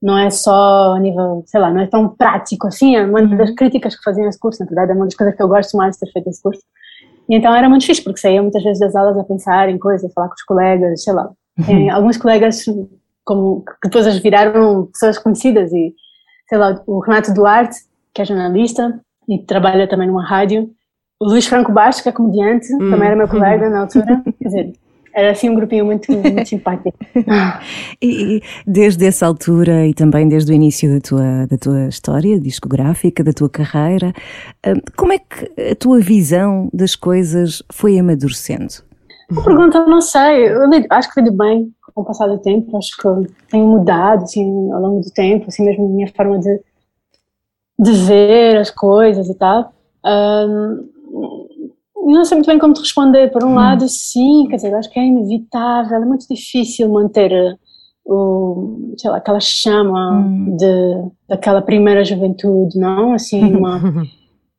[0.02, 3.50] não é só a nível, sei lá, não é tão prático assim, é uma das
[3.50, 3.54] uhum.
[3.54, 5.94] críticas que faziam esse curso, na verdade, é uma das coisas que eu gosto mais
[5.94, 6.62] de ter feito esse curso.
[7.28, 10.08] E então era muito difícil, porque saía muitas vezes das aulas a pensar em coisas,
[10.08, 11.30] a falar com os colegas, sei lá.
[11.58, 11.90] Uhum.
[11.90, 12.66] alguns colegas
[13.24, 15.94] como, que depois as viraram pessoas conhecidas e,
[16.48, 17.76] sei lá, o Renato Duarte,
[18.14, 20.70] que é jornalista e trabalha também numa rádio,
[21.18, 22.90] o Luís Franco Baixo, que é comediante, uhum.
[22.90, 24.72] também era meu colega na altura, quer dizer,
[25.16, 26.96] era assim um grupinho muito, muito simpático.
[28.02, 33.24] e, desde essa altura e também desde o início da tua, da tua história discográfica,
[33.24, 34.12] da tua carreira,
[34.66, 38.84] hum, como é que a tua visão das coisas foi amadurecendo?
[39.30, 42.94] A pergunta não sei, eu acho que foi bem com o passar do tempo, acho
[42.96, 46.60] que tenho mudado assim, ao longo do tempo, assim mesmo a minha forma de,
[47.78, 49.72] de ver as coisas e tal.
[50.04, 50.95] Um,
[52.12, 53.30] não sei muito bem como te responder.
[53.30, 53.54] Por um hum.
[53.54, 57.58] lado, sim, quer dizer, acho que é inevitável, é muito difícil manter uh,
[58.14, 60.56] o, sei lá, aquela chama hum.
[60.56, 63.12] de, daquela primeira juventude, não?
[63.12, 63.80] Assim, uma,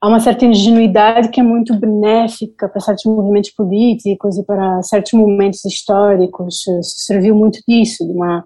[0.01, 5.13] há uma certa ingenuidade que é muito benéfica para certos movimentos políticos e para certos
[5.13, 6.65] momentos históricos.
[6.81, 8.43] Serviu muito disso, de uma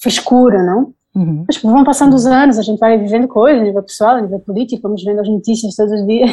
[0.00, 0.92] frescura, não?
[1.14, 1.44] Uhum.
[1.46, 4.40] Mas vão passando os anos, a gente vai vivendo coisas a nível pessoal, a nível
[4.40, 6.30] político, vamos vendo as notícias todos os dias.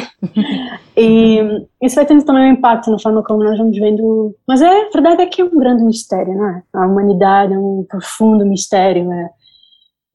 [0.96, 4.34] e isso vai tendo também um impacto na forma como nós vamos vendo.
[4.46, 6.62] Mas é, a verdade é que é um grande mistério, não é?
[6.72, 9.10] A humanidade é um profundo mistério.
[9.12, 9.30] É,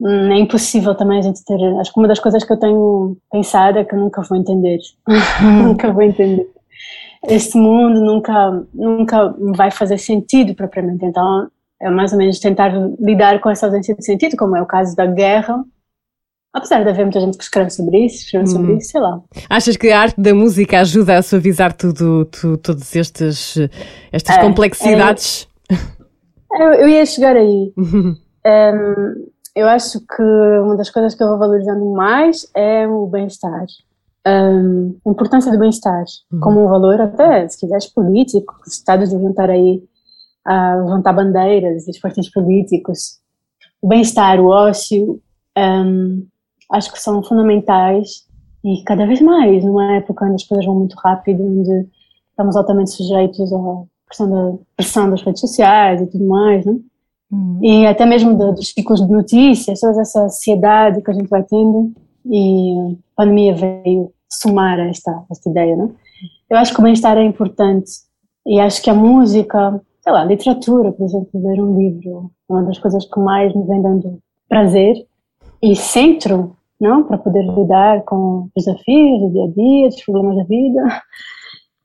[0.02, 1.58] hum, é impossível também a gente ter.
[1.80, 4.80] Acho que uma das coisas que eu tenho pensado é que eu nunca vou entender.
[5.64, 6.46] nunca vou entender.
[7.30, 11.06] Este mundo nunca, nunca vai fazer sentido propriamente.
[11.06, 11.48] Então,
[11.82, 14.96] é mais ou menos tentar lidar com essa ausência de sentido, como é o caso
[14.96, 15.64] da guerra.
[16.54, 18.78] Apesar de haver muita gente que escreve sobre isso, escreve sobre hum.
[18.78, 19.22] isso, sei lá.
[19.50, 23.58] Achas que a arte da música ajuda a suavizar tudo, tu, todas estas,
[24.12, 25.48] estas é, complexidades?
[25.70, 27.74] É, eu, eu, ia chegar aí.
[27.78, 28.18] um,
[29.56, 30.24] eu acho que
[30.64, 33.66] uma das coisas que eu vou valorizando mais é o bem-estar.
[34.26, 36.40] Um, a importância do bem-estar uhum.
[36.40, 39.84] como um valor até, se quiseres, político, os Estados deviam estar aí
[40.48, 43.20] a levantar bandeiras, os partidos políticos,
[43.82, 45.22] o bem-estar, o ócio,
[45.58, 46.26] um,
[46.72, 48.26] acho que são fundamentais
[48.64, 51.88] e cada vez mais, numa época onde as coisas vão muito rápido, onde
[52.30, 56.78] estamos altamente sujeitos à pressão, da, pressão das redes sociais e tudo mais, né?
[57.30, 57.60] Uhum.
[57.62, 61.44] E até mesmo do, dos ciclos de notícias, toda essa ansiedade que a gente vai
[61.44, 61.92] tendo
[62.26, 65.90] e a pandemia veio somar esta, esta ideia, né?
[66.50, 67.92] Eu acho que o bem-estar é importante
[68.46, 72.80] e acho que a música sei lá, literatura, por exemplo, ler um livro, uma das
[72.80, 74.96] coisas que mais me vem dando prazer
[75.62, 80.38] e centro, não, para poder lidar com os desafios do dia a dia, dos problemas
[80.38, 80.82] da vida.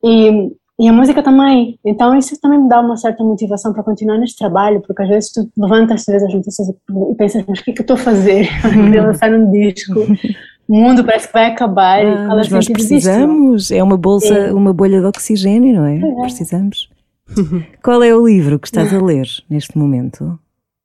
[0.04, 1.78] E, e a música também.
[1.86, 5.32] Então isso também me dá uma certa motivação para continuar neste trabalho, porque às vezes
[5.32, 7.94] tu levantas às vezes as notícias e pensas, mas o que, é que eu estou
[7.94, 8.48] a fazer?
[8.90, 9.94] de lançar um disco.
[10.68, 12.04] O mundo parece que vai acabar.
[12.04, 13.74] Ah, mas nós precisamos, disto?
[13.74, 14.52] é uma bolsa, é.
[14.52, 15.98] uma bolha de oxigênio, não é?
[15.98, 16.22] é.
[16.22, 16.88] Precisamos.
[17.82, 20.38] Qual é o livro que estás a ler neste momento?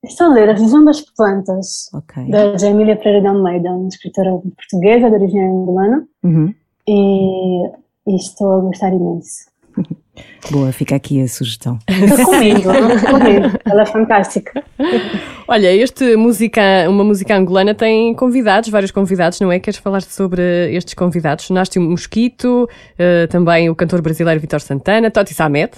[0.04, 2.30] Estou a ler A Visão das Plantas, okay.
[2.30, 6.08] da Emília Pereira de Almeida, uma escritora portuguesa de origem angolana.
[6.24, 6.54] Uhum.
[6.88, 7.68] e,
[8.08, 9.48] e estou a gostar imenso.
[10.52, 11.78] Boa, fica aqui a sugestão.
[11.88, 13.60] Recomendo, recomendo.
[13.66, 14.64] Ela é fantástica.
[15.48, 19.60] Olha, este música, uma música angolana tem convidados, vários convidados, não é?
[19.60, 20.42] Queres falar sobre
[20.74, 21.50] estes convidados?
[21.50, 25.78] Nasce um Mosquito, uh, também o cantor brasileiro Vitor Santana, Toti Samet,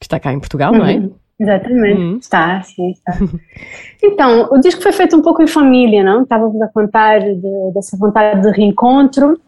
[0.00, 0.96] que está cá em Portugal, não é?
[0.96, 2.16] Uhum, exatamente, uhum.
[2.18, 3.12] está, sim, está.
[4.02, 6.22] Então, o disco foi feito um pouco em família, não?
[6.22, 9.40] Estávamos a contar de, dessa vontade de reencontro.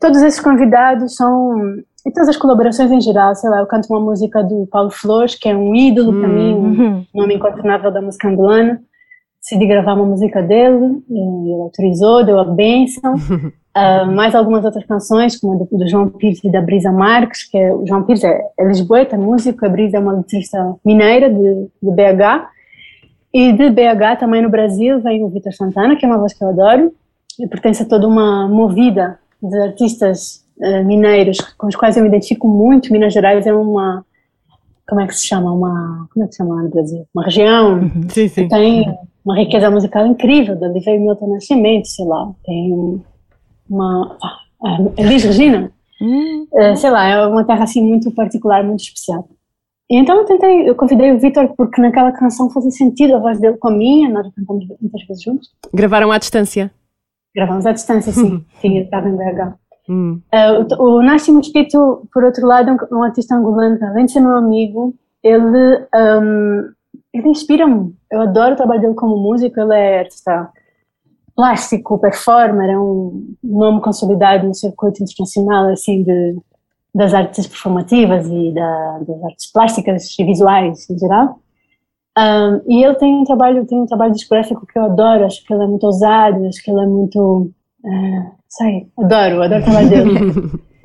[0.00, 4.00] Todos esses convidados são e todas as colaborações em geral, sei lá, eu canto uma
[4.00, 8.28] música do Paulo Flores, que é um ídolo para mim, um nome incontornável da música
[8.28, 8.80] angolana.
[9.40, 13.14] Decidi gravar uma música dele, ele autorizou, deu a bênção.
[13.14, 17.44] Uh, mais algumas outras canções, como a do, do, João Pires e da Brisa Marques,
[17.44, 21.30] que é, o João Pires é, é lisboeta, músico, a Brisa é uma letrista mineira
[21.30, 22.48] de, de BH.
[23.32, 26.44] E de BH também no Brasil vem o Vitor Santana, que é uma voz que
[26.44, 26.92] eu adoro,
[27.38, 32.08] e pertence a toda uma movida de artistas uh, mineiros com os quais eu me
[32.08, 32.92] identifico muito.
[32.92, 34.04] Minas Gerais é uma,
[34.86, 35.52] como é que se chama?
[35.52, 37.06] Uma, como é que se chama no Brasil?
[37.14, 38.42] Uma região sim, sim.
[38.42, 40.56] que tem uma riqueza musical incrível.
[40.58, 42.32] Dali veio Milton Nascimento, sei lá.
[42.44, 43.02] Tem
[43.68, 44.16] uma.
[44.62, 45.72] Ah, Elis Regina.
[46.00, 46.46] Uhum.
[46.52, 49.28] Uh, sei lá, é uma terra assim muito particular, muito especial.
[49.90, 53.40] E então eu tentei, eu convidei o Vitor porque naquela canção fazia sentido a voz
[53.40, 55.50] dele com a minha, nós cantamos muitas vezes juntos.
[55.74, 56.70] Gravaram à distância?
[57.34, 58.44] Gravamos à distância, sim.
[58.60, 59.54] sim, ele estava em BH.
[59.88, 60.20] Hum.
[60.32, 64.12] Uh, o, o Nasci Mosquito, por outro lado, é um, um, artista angolano, além de
[64.12, 66.70] ser meu amigo, ele, um,
[67.12, 67.94] ele inspira-me.
[68.10, 70.50] Eu adoro o trabalho dele como músico, ele é artista
[71.34, 76.36] plástico, performer, é um nome consolidado no circuito internacional, assim, de,
[76.94, 81.40] das artes performativas e da, das artes plásticas e visuais em geral.
[82.18, 85.54] Um, e ele tem um trabalho, tem um trabalho discográfico que eu adoro, acho que
[85.54, 87.50] ele é muito ousado, acho que ele é muito
[87.84, 90.20] uh, sei, adoro, adoro o trabalho dele.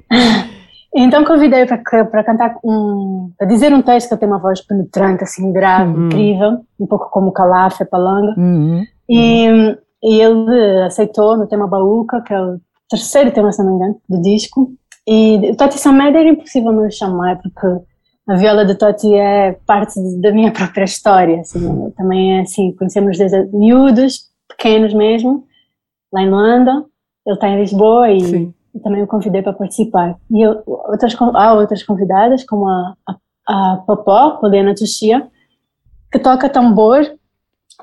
[1.04, 5.24] então convidei para cantar, um, para dizer um texto que eu tenho uma voz penetrante,
[5.24, 6.06] assim, grave, uhum.
[6.08, 8.34] incrível, um pouco como Calafia, Palanga.
[8.38, 8.84] Uhum.
[9.10, 13.76] E, e ele aceitou no tema Baúca, que é o terceiro tema, se não me
[13.76, 14.72] engano, do disco.
[15.06, 17.68] E o Toti Samed era impossível não chamar, porque
[18.28, 21.42] a viola de Toti é parte da minha própria história.
[21.42, 25.44] Assim, também é assim, conhecemos desde miúdos, pequenos mesmo,
[26.12, 26.86] lá em Luanda.
[27.26, 30.18] Ele está em Lisboa e, e, também o convidei para participar.
[30.30, 33.16] E eu, outras, há outras convidadas, como a, a,
[33.48, 35.26] a Popó, Poliana Tuxia,
[36.12, 37.02] que toca tambor,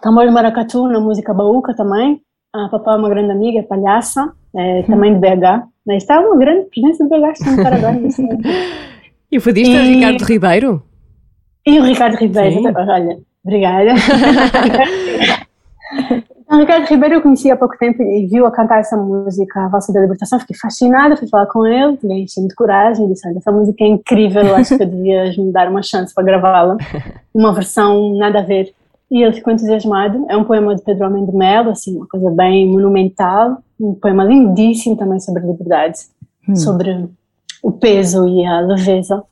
[0.00, 2.20] tambor de maracatu na música baúca também.
[2.52, 5.66] A Popó é uma grande amiga, é palhaça, é, também de BH.
[5.86, 7.98] Mas está uma grande presença de BH, está no Paraguai.
[9.32, 9.94] e o fadista e...
[9.94, 10.82] Ricardo Ribeiro?
[11.66, 12.72] E o Ricardo Ribeiro, Sim.
[12.76, 13.94] olha, obrigada.
[16.52, 19.68] O Ricardo Ribeiro eu conheci há pouco tempo e viu a cantar essa música, A
[19.68, 23.38] Valsa da Libertação, fiquei fascinada, fui falar com ele, lhe enchi de coragem, disse, olha,
[23.38, 26.76] essa música é incrível, acho que devias me dar uma chance para gravá-la,
[27.34, 28.74] uma versão nada a ver.
[29.10, 32.30] E ele ficou entusiasmado, é um poema de Pedro Homem de Melo, assim, uma coisa
[32.30, 36.00] bem monumental, um poema lindíssimo também sobre liberdade,
[36.46, 36.54] hum.
[36.54, 37.08] sobre
[37.62, 39.24] o peso e a leveza.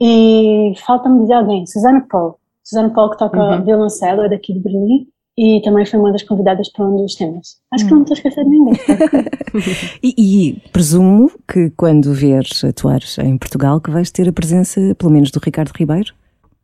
[0.00, 3.64] E falta-me dizer alguém, Susana Paul, Susana Paul que toca uhum.
[3.64, 7.56] violoncelo, é daqui de Berlim, e também foi uma das convidadas para um dos temas.
[7.72, 7.88] Acho hum.
[7.88, 8.74] que não estou a esquecer de ninguém.
[10.02, 15.10] e, e, presumo que quando vieres atuar em Portugal que vais ter a presença, pelo
[15.10, 16.14] menos, do Ricardo Ribeiro?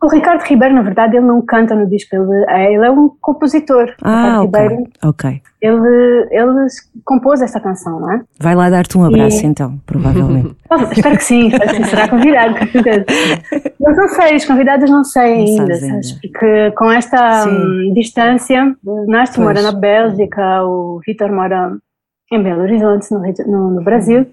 [0.02, 3.10] O Ricardo Ribeiro, na verdade, ele não canta no disco, ele é, ele é um
[3.20, 3.94] compositor.
[4.02, 4.60] Ah, ok.
[4.62, 5.42] Ribeiro, ok.
[5.60, 6.66] Ele, ele
[7.04, 8.22] compôs esta canção, não é?
[8.40, 9.46] Vai lá dar-te um abraço, e...
[9.46, 10.56] então, provavelmente.
[10.96, 13.04] espero que sim, espero que sim, será convidado, com certeza.
[13.78, 16.12] Mas não sei, os convidados não sei não ainda, sabes?
[16.12, 18.74] Porque com esta um, distância,
[19.06, 21.76] nós mora na Bélgica, o Vitor mora
[22.32, 24.26] em Belo Horizonte, no, no, no Brasil.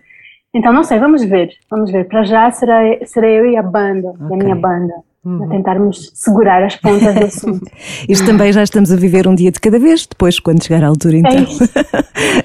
[0.55, 2.07] Então, não sei, vamos ver, vamos ver.
[2.07, 4.33] Para já será, será eu e a banda, okay.
[4.33, 5.43] a minha banda uhum.
[5.43, 7.71] a tentarmos segurar as pontas do assunto.
[8.07, 10.87] Isto também já estamos a viver um dia de cada vez, depois, quando chegar à
[10.87, 11.31] altura, então.
[11.37, 11.69] É isso.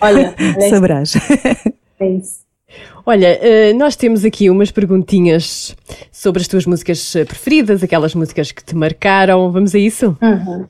[0.00, 0.34] Olha,
[0.68, 1.14] sabrás.
[1.98, 2.42] É isso.
[3.04, 5.74] Olha, eh, nós temos aqui umas perguntinhas
[6.10, 9.50] sobre as tuas músicas preferidas, aquelas músicas que te marcaram.
[9.50, 10.16] Vamos a isso?
[10.22, 10.66] Uhum.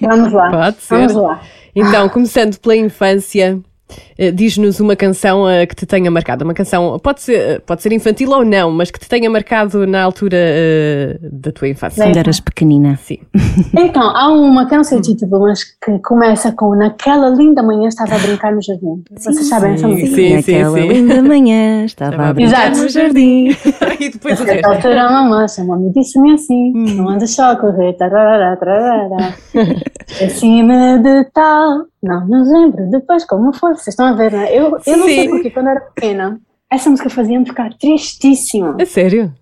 [0.00, 0.50] Vamos lá.
[0.50, 0.96] Pode ser.
[0.96, 1.42] Vamos lá.
[1.74, 3.58] Então, começando pela infância,
[3.90, 6.44] eh, diz-nos uma canção uh, que te tenha marcado.
[6.44, 9.86] Uma canção, pode ser, eh, pode ser infantil ou não, mas que te tenha marcado
[9.86, 12.02] na altura uh, da tua infância.
[12.02, 12.96] Quando eras pequenina.
[12.96, 13.18] Sim.
[13.76, 17.88] Então, há uma que não sei o título, mas que começa com Naquela linda manhã
[17.88, 19.02] estava a brincar no jardim.
[19.16, 20.14] Sim, Vocês sabem essa música?
[20.14, 22.82] Sim, Naquela sim, linda manhã estava a brincar Exato.
[22.82, 23.48] no jardim.
[24.00, 24.66] e depois o resto.
[24.66, 26.94] altura a mamãe chamou-me disse-me assim, hum.
[26.96, 29.34] não andas só a correr, tarará, tarará.
[30.20, 32.88] Acima de tal não, não lembro.
[32.88, 33.74] Depois, como foi?
[33.74, 34.52] Vocês estão a ver, não é?
[34.58, 36.40] Eu, eu não sei porque quando era pequena,
[36.70, 38.76] essa música fazia-me ficar tristíssima.
[38.78, 39.32] É sério?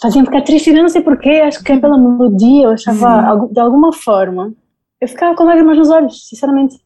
[0.00, 3.58] Fazia-me ficar triste, eu não sei porquê, acho que é pela melodia, eu achava, de
[3.58, 4.54] alguma forma,
[5.00, 6.76] eu ficava com lágrimas nos olhos, sinceramente.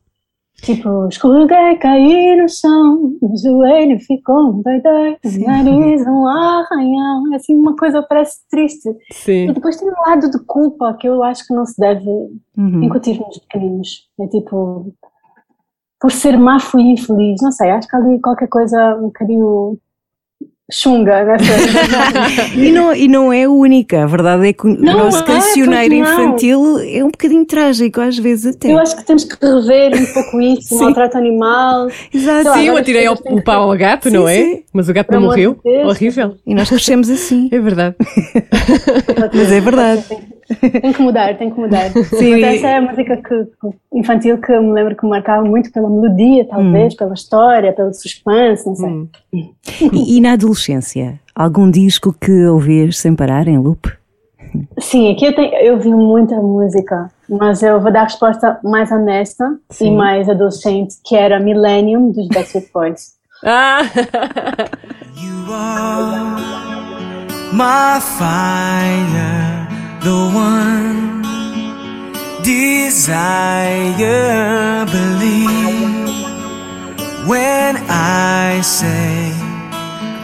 [0.62, 5.16] Tipo, escorreguei, caí no chão, o joelho ficou um doidão,
[5.47, 8.88] nariz um arranhão, assim, uma coisa parece triste.
[9.11, 9.49] Sim.
[9.49, 12.09] E depois tem um lado de culpa que eu acho que não se deve
[12.57, 12.85] Uhum.
[12.85, 14.09] incutir nos pequeninos.
[14.21, 14.92] É tipo,
[16.03, 19.79] por ser má fui infeliz, não sei, acho que ali qualquer coisa um bocadinho
[20.73, 21.53] chunga nessa.
[22.57, 25.27] E não, e não é a única, a verdade é que o Não nosso é,
[25.27, 26.03] cancioneiro não.
[26.03, 28.73] infantil é um bocadinho trágico, às vezes até.
[28.73, 31.88] Eu acho que temos que rever um pouco isso, o maltrato animal.
[32.12, 32.49] Exato.
[32.49, 34.35] Lá, Sim, eu atirei têm o pau ao gato, Sim, não é?
[34.43, 34.65] sim.
[34.73, 35.57] Mas o gato Por não morreu.
[35.62, 35.88] Deus.
[35.88, 36.35] Horrível.
[36.45, 37.49] E nós crescemos assim.
[37.53, 37.95] É verdade.
[39.33, 40.05] Mas é verdade.
[40.81, 41.90] Tem que mudar, tem que mudar.
[42.11, 42.33] Sim.
[42.33, 43.46] Mas essa é a música que,
[43.92, 47.92] infantil que eu me lembro que me marcava muito pela melodia, talvez, pela história, pelo
[47.92, 48.90] suspense, não sei.
[48.90, 49.09] Hum.
[49.92, 53.90] E, e na adolescência, algum disco que ouvias sem parar em loop?
[54.78, 58.90] Sim, aqui eu, tenho, eu vi muita música, mas eu vou dar a resposta mais
[58.90, 63.14] honesta e mais adolescente, que era Millennium dos Backstreet Boys.
[63.44, 63.83] Ah!
[65.16, 66.62] You are
[67.52, 69.52] my fire,
[70.05, 71.23] the one
[72.43, 74.03] desire.
[74.87, 76.09] Believe
[77.29, 79.33] when I say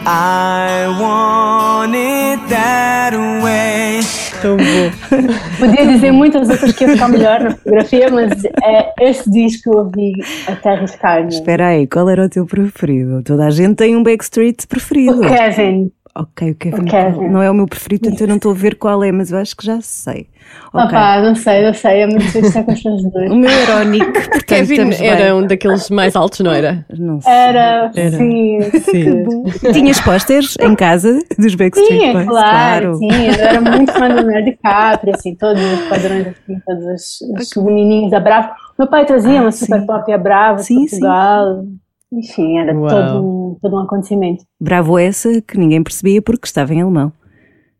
[0.04, 4.02] I want it that way.
[5.58, 9.78] Podia dizer muitas outras que ia ficar melhor na fotografia, mas é esse disco eu
[9.78, 10.12] ouvi
[10.46, 11.28] até arriscar-me.
[11.28, 13.22] Espera aí, qual era o teu preferido?
[13.24, 15.20] Toda a gente tem um Backstreet preferido.
[15.20, 15.90] O Kevin.
[16.20, 16.82] Ok, o Kevin.
[16.82, 17.28] O Kevin.
[17.28, 19.38] Não é o meu preferido, então eu não estou a ver qual é, mas eu
[19.38, 20.26] acho que já sei.
[20.72, 20.88] Ok.
[20.88, 23.30] Opá, não sei, não sei, é muito difícil estar com os dois.
[23.30, 25.06] O meu era o Nick, portanto Kevin bem.
[25.06, 26.84] era um daqueles mais altos, não era?
[26.98, 27.32] Não sei.
[27.32, 28.10] Era, Era.
[28.16, 28.58] sim.
[28.82, 29.24] Sim.
[29.72, 32.24] Tinhas pósteres em casa dos Backstreet Sim, Boys?
[32.26, 33.08] é claro, sim.
[33.26, 37.20] Eu era muito fã do Leonardo DiCaprio, assim, todos os padrões, assim, todos os,
[37.56, 38.50] os menininhos da Bravo.
[38.76, 39.66] Meu pai trazia uma sim.
[39.66, 41.64] super pop a Bravo, Sim, de Portugal.
[42.12, 42.88] Enfim, era Uau.
[42.88, 44.44] todo um, todo um acontecimento.
[44.60, 47.12] Bravo essa que ninguém percebia porque estava em alemão.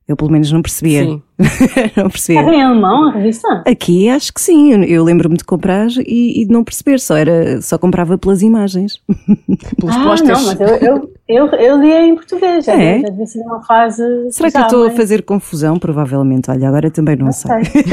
[0.07, 1.05] Eu pelo menos não percebia.
[1.05, 1.23] Sim.
[1.95, 2.41] não percebia.
[2.41, 3.63] Estava em alemão a revista?
[3.67, 7.61] Aqui acho que sim, eu, lembro-me de comprar e, e de não perceber, só, era,
[7.61, 9.03] só comprava pelas imagens.
[9.79, 10.39] Pelos ah, posters.
[10.39, 13.01] não, mas eu, eu, eu, eu lia em português, já, É?
[13.01, 14.03] já devia ser uma fase...
[14.31, 15.79] Será que eu estou a mas- fazer confusão?
[15.79, 17.65] Provavelmente, olha, agora também não, Não sei.
[17.65, 17.85] sei.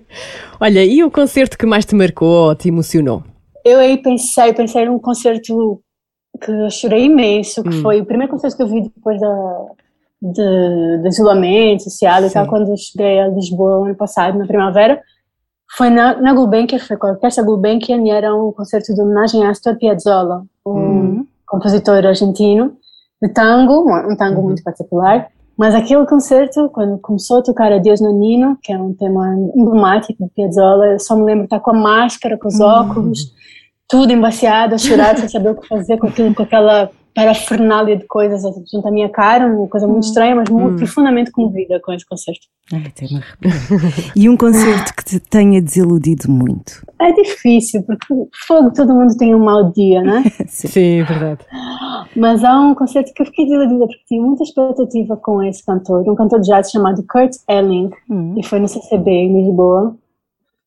[0.60, 3.22] Olha, e o concerto que mais te marcou ou te emocionou?
[3.64, 5.80] Eu aí pensei, pensei num concerto
[6.40, 9.66] que eu chorei imenso, que foi o primeiro concerto que eu vi depois da,
[10.20, 15.00] de, do isolamento social e tal, quando eu cheguei a Lisboa ano passado, na primavera,
[15.76, 19.44] foi na, na Gulbenkian, foi com a Orquestra Gulbenkian e era um concerto de homenagem
[19.44, 22.76] a Astor Piazzolla, um compositor argentino
[23.22, 28.00] de tango, um um tango muito particular, mas aquele concerto, quando começou a tocar Adeus
[28.00, 31.70] Nonino, que é um tema emblemático de Piazzolla, eu só me lembro de estar com
[31.70, 33.32] a máscara, com os óculos,
[33.88, 38.04] tudo embaciado, a chorar, sem saber o que fazer com aquilo, com aquela parafernália de
[38.06, 42.04] coisas junto à minha cara, uma coisa muito estranha, mas muito profundamente comovida com esse
[42.06, 42.40] concerto.
[42.72, 43.20] Ai, me arrepio.
[44.16, 46.84] E um concerto que te tenha desiludido muito?
[47.00, 48.06] É difícil, porque
[48.46, 50.24] fogo todo mundo tem um mau dia, né?
[50.48, 51.44] Sim, é verdade.
[52.16, 56.08] Mas há um concerto que eu fiquei desiludida porque tinha muita expectativa com esse cantor,
[56.08, 58.34] um cantor de jazz chamado Kurt Elling, Hum.
[58.38, 59.94] e foi no CCB em Lisboa.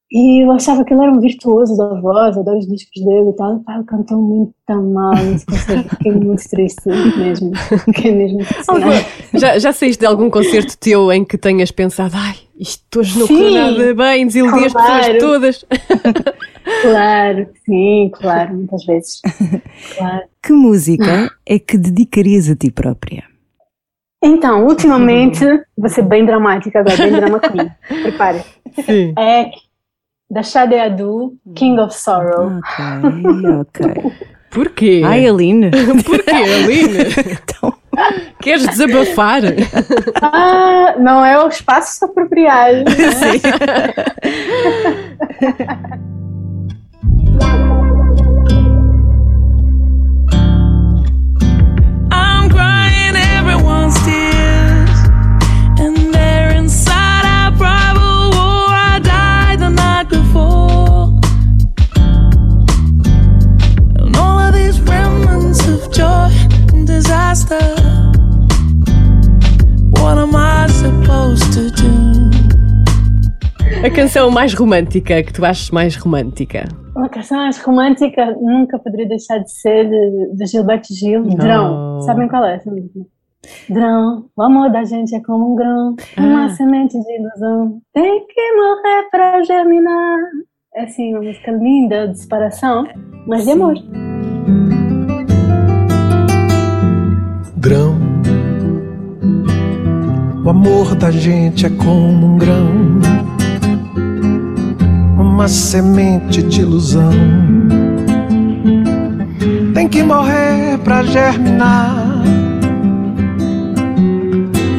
[0.10, 3.34] E eu achava que ele era um virtuoso da voz, adoro os discos dele e
[3.34, 3.60] tal.
[3.60, 7.52] Pá, ele cantou muito mal nesse concerto, fiquei muito triste mesmo.
[7.84, 9.06] Fiquei mesmo decepcionada.
[9.36, 13.28] já, já saíste de algum concerto teu em que tenhas pensado, ai, isto hoje não
[13.28, 15.20] correu Sim, nada bem, desiludi as pessoas claro.
[15.20, 15.66] todas.
[16.82, 19.22] Claro, sim, claro, muitas vezes.
[19.98, 20.24] Claro.
[20.42, 23.26] Que música é que dedicarias a ti própria?
[24.24, 25.46] Então, ultimamente,
[25.78, 27.70] vou ser bem dramática agora, bem drama queen.
[28.04, 28.44] Prepare.
[28.86, 29.14] Sim.
[29.18, 29.52] É
[30.30, 32.60] da Shade Adu, King of Sorrow.
[32.60, 34.12] Ok, ok.
[34.52, 35.02] Porquê?
[35.06, 35.72] Ai, Aline.
[36.06, 36.98] Porquê, Aline?
[37.44, 37.74] Então,
[38.40, 39.42] Queres desabafar?
[40.22, 42.86] Ah, não é o espaço apropriado.
[52.12, 54.27] I'm crying everyone's tears,
[67.38, 67.60] disaster.
[70.00, 72.28] What am I supposed to do?
[73.86, 76.66] A canção mais romântica que tu achas mais romântica?
[76.96, 82.02] Uma canção mais romântica nunca poderia deixar de ser de, de Gilberto Gil, Drão.
[82.02, 83.02] Sabem qual é essa música?
[83.70, 87.80] Drão, o amor da gente é como um grão, uma semente de ilusão.
[87.94, 90.18] Tem que morrer pra germinar.
[90.76, 92.88] É assim, uma música linda de separação,
[93.28, 93.76] mas de amor.
[97.68, 97.98] Grão.
[100.46, 102.72] O amor da gente é como um grão,
[105.20, 107.12] uma semente de ilusão.
[109.74, 112.24] Tem que morrer pra germinar,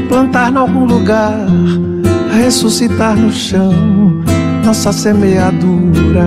[0.08, 1.46] plantar em algum lugar,
[2.40, 3.70] ressuscitar no chão
[4.64, 6.26] nossa semeadura.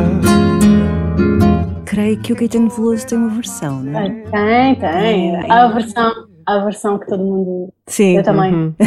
[1.85, 4.09] Creio que o Caetano Veloso tem uma versão, não é?
[4.09, 5.51] Tem, tem.
[5.51, 7.73] A versão, a versão que todo mundo.
[7.87, 8.17] Sim.
[8.17, 8.53] Eu também.
[8.53, 8.73] Uhum.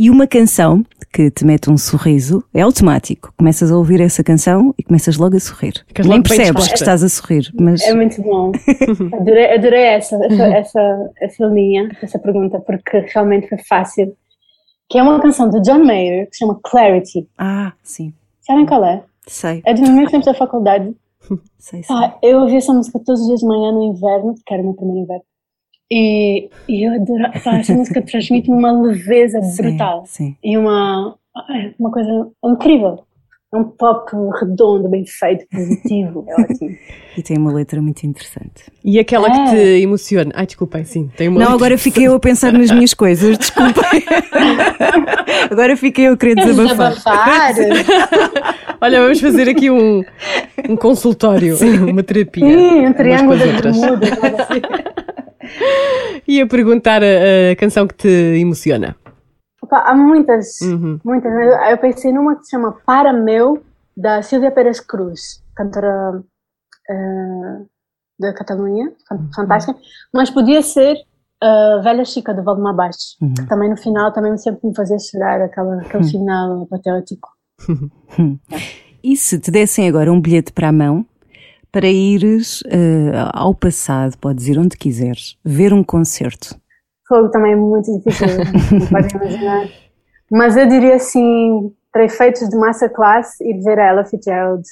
[0.00, 3.34] E uma canção que te mete um sorriso é automático.
[3.36, 5.72] Começas a ouvir essa canção e começas logo a sorrir.
[5.88, 8.52] Ficas Nem percebes que estás a sorrir, mas É muito bom.
[9.20, 14.16] Adorei, adorei essa, essa, essa, essa linha, essa pergunta, porque realmente foi fácil.
[14.88, 17.26] Que é uma canção do John Mayer que se chama Clarity.
[17.36, 19.02] ah, sim, Sabem qual é?
[19.26, 20.94] sei, É dos meus tempos da faculdade.
[21.58, 21.96] Sei, sei.
[21.96, 24.66] Ah, eu ouvi essa música todos os dias de manhã no inverno, porque era o
[24.66, 25.24] meu primeiro inverno.
[25.90, 27.32] E, e eu adoro.
[27.42, 30.04] pá, Essa música transmite-me uma leveza brutal.
[30.06, 30.36] Sim.
[30.42, 31.16] E uma,
[31.78, 33.00] uma coisa incrível.
[33.52, 36.24] É um pop redondo, bem feito, positivo.
[36.28, 36.76] É ótimo.
[37.16, 38.70] E tem uma letra muito interessante.
[38.84, 39.50] E aquela que É.
[39.50, 40.30] te emociona.
[40.36, 41.10] Ai, desculpem, sim.
[41.16, 44.04] Tem uma Não, agora fiquei eu a pensar nas minhas coisas, desculpem.
[45.50, 46.92] agora fiquei eu a querer desabafar.
[46.94, 48.54] Desabafar.
[48.80, 50.04] Olha, vamos fazer aqui um,
[50.68, 51.56] um consultório,
[51.90, 52.46] uma terapia.
[52.46, 54.62] Sim, um triângulo assim.
[56.28, 58.94] E a perguntar a, a canção que te emociona.
[59.70, 60.98] Há muitas, Uhum.
[61.04, 61.32] muitas.
[61.32, 63.62] Eu eu pensei numa que se chama Para Meu,
[63.96, 66.22] da Silvia Pérez Cruz, cantora
[66.90, 67.62] eh,
[68.18, 69.78] da Catalunha, fan- fantástica,
[70.12, 70.96] mas podia ser
[71.40, 75.40] a Velha Chica, do Valdemar Bastos, que também no final também sempre me fazia chorar,
[75.42, 77.28] aquela, aquele final apoteótico.
[79.02, 81.06] E se te dessem agora um bilhete para a mão
[81.70, 86.56] para ires eh, ao passado, podes ir onde quiseres, ver um concerto.
[87.08, 88.26] Fogo também é muito difícil,
[88.78, 89.68] não podem imaginar.
[90.30, 94.62] Mas eu diria assim, para efeitos de masterclass, ir ver a Ella Fitzgerald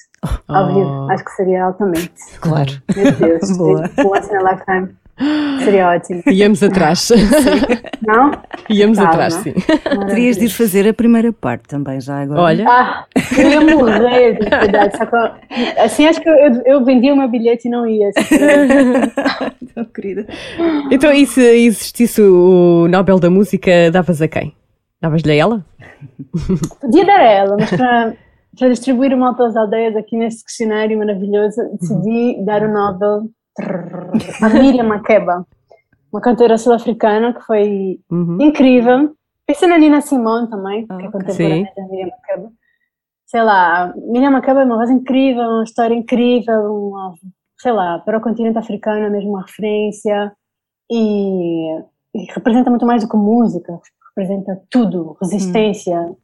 [0.47, 1.11] ao vivo.
[1.11, 2.13] Acho que seria altamente.
[2.41, 2.71] Claro.
[2.95, 3.85] Meu Deus, Boa.
[4.05, 4.95] once in a lifetime.
[5.65, 6.23] Seria ótimo.
[6.27, 7.09] Íamos atrás.
[8.07, 8.31] Não?
[8.69, 9.11] Íamos Calma.
[9.13, 9.55] atrás, sim.
[10.09, 12.41] Terias de ir fazer a primeira parte também, já agora.
[12.43, 13.05] Olha, Ah,
[13.39, 14.97] eu ia morrer de ansiedade.
[14.97, 16.35] Só que, eu- assim, acho que eu,
[16.67, 18.11] eu vendia o meu bilhete e não ia.
[19.63, 20.27] Então, querida.
[20.91, 24.55] então e se existisse o Nobel da Música, davas a quem?
[25.03, 25.67] Davas-lhe a ela?
[26.81, 28.15] Podia dar a ela, mas para,
[28.59, 33.23] para distribuir o mal pelas aldeias aqui neste questionário maravilhoso, decidi dar o Nobel
[34.43, 35.47] a Miriam Makeba,
[36.13, 38.39] uma cantora sul-africana que foi Uhum.
[38.41, 39.15] incrível.
[39.47, 41.11] Pensei na Nina Simone também, que é ok.
[41.11, 42.53] contemporânea da Miriam Makeba.
[43.27, 47.15] Sei lá, Miriam Makeba é uma voz incrível, uma história incrível, uma,
[47.59, 50.33] sei lá, para o continente africano é mesmo uma referência
[50.91, 51.77] e,
[52.15, 53.81] e representa muito mais do que música,
[54.15, 56.15] representa tudo, resistência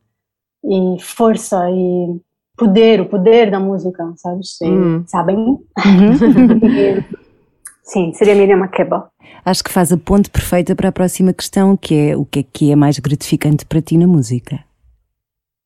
[0.65, 2.21] e força e
[2.57, 4.61] poder, o poder da música, sabes?
[4.61, 5.05] E- Hum.
[5.07, 5.59] Sabem?
[6.63, 7.22] E-
[7.93, 9.11] sim, seria Miriam Makeba.
[9.45, 12.43] Acho que faz a ponte perfeita para a próxima questão, que é o que é
[12.43, 14.65] que é mais gratificante para ti na música?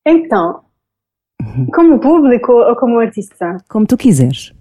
[0.07, 0.63] Então,
[1.75, 3.59] como público ou como artista?
[3.69, 4.55] Como tu quiseres.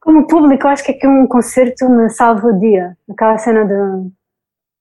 [0.00, 2.96] Como público, acho que é que um concerto me salva o dia.
[3.10, 4.10] Aquela cena de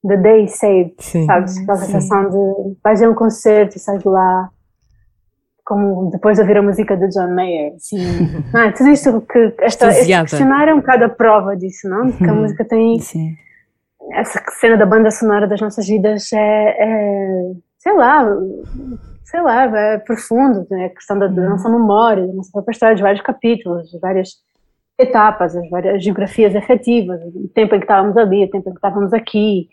[0.07, 1.25] The Day Saved, Sim.
[1.25, 1.57] sabes?
[1.57, 4.49] Aquela sensação de vais a um concerto e sais de lá
[5.66, 7.74] como depois de ouvir a música de John Mayer.
[7.76, 8.01] Assim,
[8.55, 8.72] é?
[8.76, 12.11] Tudo isto que esta, este questionário é um bocado a prova disso, não?
[12.11, 13.36] Que a música tem Sim.
[14.11, 18.26] essa cena da banda sonora das nossas vidas é, é, sei lá,
[19.24, 22.95] sei lá, é profundo, é a questão da, da nossa memória, da nossa própria história,
[22.95, 24.41] de vários capítulos, de várias
[24.99, 28.78] etapas, as várias geografias afetivas, o tempo em que estávamos ali, o tempo em que
[28.78, 29.68] estávamos aqui,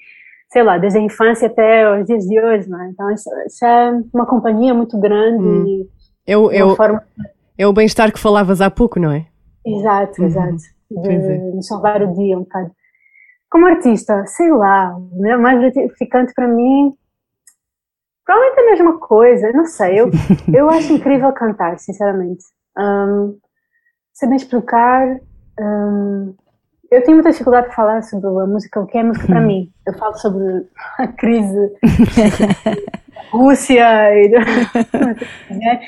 [0.52, 2.88] sei lá, desde a infância até os dias de hoje, não é?
[2.90, 5.88] Então isso, isso é uma companhia muito grande
[6.26, 7.02] É o, e uma o, forma
[7.56, 9.26] é o bem-estar que falavas há pouco, não é?
[9.64, 10.56] Exato, exato.
[10.56, 11.50] De, Pois é.
[11.50, 12.70] de salvar o dia um bocado.
[13.50, 16.94] Como artista, sei lá, né, mais gratificante para mim,
[18.24, 20.10] provavelmente é a mesma coisa, não sei, eu,
[20.52, 22.42] eu acho incrível cantar, sinceramente.
[22.78, 23.38] Um,
[24.14, 25.18] saber explicar,
[25.60, 26.34] um,
[26.90, 29.70] eu tenho muita dificuldade de falar sobre a música, o que é música para mim.
[29.86, 30.66] Eu falo sobre
[30.98, 31.72] a crise
[33.30, 33.84] Rússia
[34.14, 34.28] e
[35.50, 35.80] né?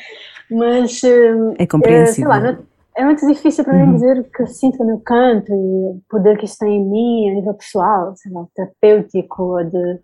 [0.51, 2.31] Mas, eh, É compreensível.
[2.33, 2.59] sei lá,
[2.95, 6.01] é muito difícil para mim dizer o que eu sinto quando eu canto e o
[6.11, 9.99] poder que isso tem em mim a nível pessoal, sei lá, terapêutico, de,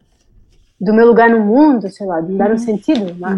[0.80, 3.14] do meu lugar no mundo, sei lá, de me dar um sentido.
[3.18, 3.32] não é?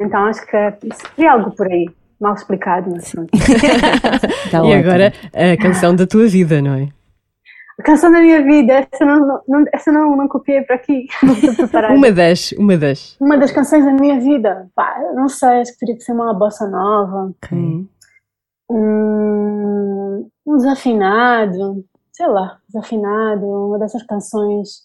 [0.00, 0.76] Então acho que é,
[1.14, 1.86] seria algo por aí,
[2.24, 3.30] mal explicado, mas pronto.
[4.50, 4.74] Tá e ótimo.
[4.74, 6.88] agora a canção da tua vida, não é?
[7.78, 11.34] A canção da minha vida, essa não, não, essa não, não copiei para aqui, não
[11.34, 11.94] estou preparada.
[11.94, 13.16] Uma das, uma das.
[13.20, 16.32] Uma das canções da minha vida, pá, não sei, acho que teria que ser uma
[16.32, 17.58] bossa nova, Ok.
[18.70, 24.84] um, um desafinado, sei lá, desafinado, uma dessas canções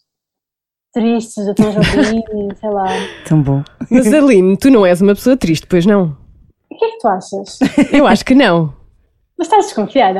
[0.91, 2.87] tristes do Tom Jobim, sei lá.
[3.27, 3.63] Tão bom.
[3.91, 6.17] Mas Aline, tu não és uma pessoa triste, pois não?
[6.79, 7.59] O que é que tu achas?
[7.91, 8.73] Eu acho que não.
[9.37, 10.19] Mas estás desconfiada?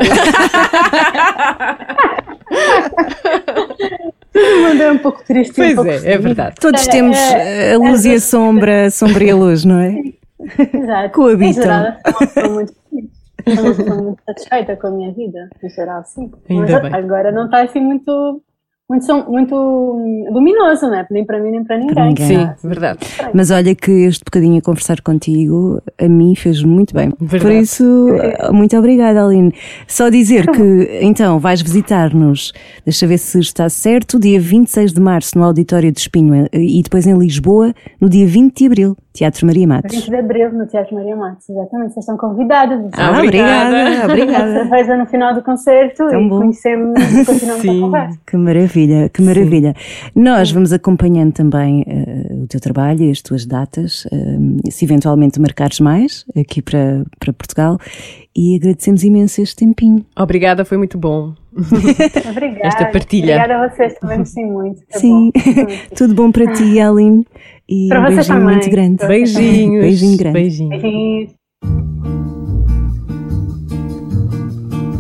[4.36, 6.22] O mundo é um pouco triste um Pois pouco é, é feliz.
[6.24, 6.56] verdade.
[6.60, 9.80] Todos É, temos é, a luz e a sombra, a sombra e a luz, não
[9.80, 9.96] é?
[10.74, 11.14] Exato.
[11.14, 11.50] Coabitam.
[11.50, 13.10] Em geral, pessoa muito feliz.
[13.46, 16.32] Pessoa muito satisfeita com a minha vida, em geral, sim.
[16.50, 16.94] Ainda Mas bem.
[16.94, 18.42] agora não está assim muito,
[18.90, 19.56] muito, muito
[20.32, 21.06] luminoso, né?
[21.12, 22.08] Nem para mim, nem para ninguém.
[22.08, 22.28] ninguém.
[22.28, 23.00] Sim, assim, verdade.
[23.34, 27.12] Mas olha que este bocadinho a conversar contigo a mim fez muito bem.
[27.12, 27.60] Por Verdade.
[27.62, 28.08] isso,
[28.52, 29.54] muito obrigada, Aline.
[29.88, 32.52] Só dizer que então vais visitar-nos,
[32.84, 36.82] deixa ver se está certo, dia 26 de março no Auditório de Espinho eh, e
[36.82, 39.94] depois em Lisboa no dia 20 de abril, Teatro Maria Matos.
[39.94, 41.94] 20 de abril, no Teatro Maria Matos, exatamente.
[41.94, 42.90] Vocês estão convidados.
[42.94, 44.54] Ah, Ah, obrigada, obrigada.
[44.54, 46.40] Cerveja no final do concerto Tão e bom.
[46.40, 47.78] conhecemos e continuamos Sim.
[47.78, 48.20] a conversa.
[48.26, 49.74] Que maravilha, que maravilha.
[50.16, 55.38] Nós vamos acompanhando também eh, o teu trabalho e as tuas datas, eh, se eventualmente
[55.42, 57.78] marcares mais aqui para, para Portugal
[58.34, 60.06] e agradecemos imenso este tempinho.
[60.18, 61.34] Obrigada, foi muito bom.
[62.32, 62.68] Obrigada.
[62.68, 63.36] Esta partilha.
[63.36, 64.82] Obrigada a vocês também, sim, muito.
[64.92, 65.66] Sim, bom.
[65.98, 67.26] Tudo bom para ti, Aline.
[67.70, 68.56] E Para um vocês beijinho também.
[68.56, 69.08] muito grande.
[69.08, 69.82] Beijinhos.
[69.82, 70.34] Beijinho grande.
[70.34, 70.82] Beijinhos.
[70.82, 71.32] Beijinhos.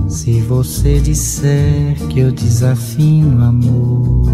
[0.08, 4.28] Se você disser que eu desafino amor,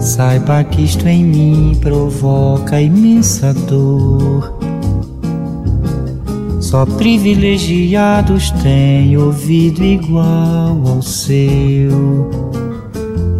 [0.00, 4.58] saiba que isto em mim provoca imensa dor.
[6.60, 12.30] Só privilegiados têm ouvido igual ao seu.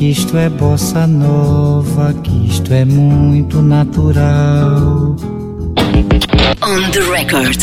[0.00, 5.14] que isto é bossa nova, que isto é muito natural.
[6.62, 7.60] On the record.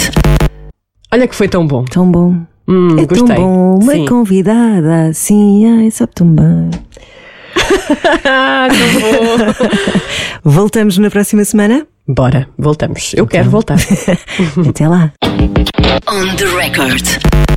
[1.11, 1.83] Olha que foi tão bom.
[1.85, 2.35] Tão bom.
[2.67, 3.35] Hum, é gostei.
[3.35, 3.79] tão bom.
[3.81, 4.05] Uma Sim.
[4.05, 6.69] convidada assim, ai, sabe tão bem.
[8.21, 9.53] Tão bom.
[10.45, 11.87] Voltamos na próxima semana?
[12.07, 13.15] Bora, voltamos.
[13.15, 13.79] Eu quero voltar.
[14.69, 15.11] Até lá.
[16.07, 17.56] On the record.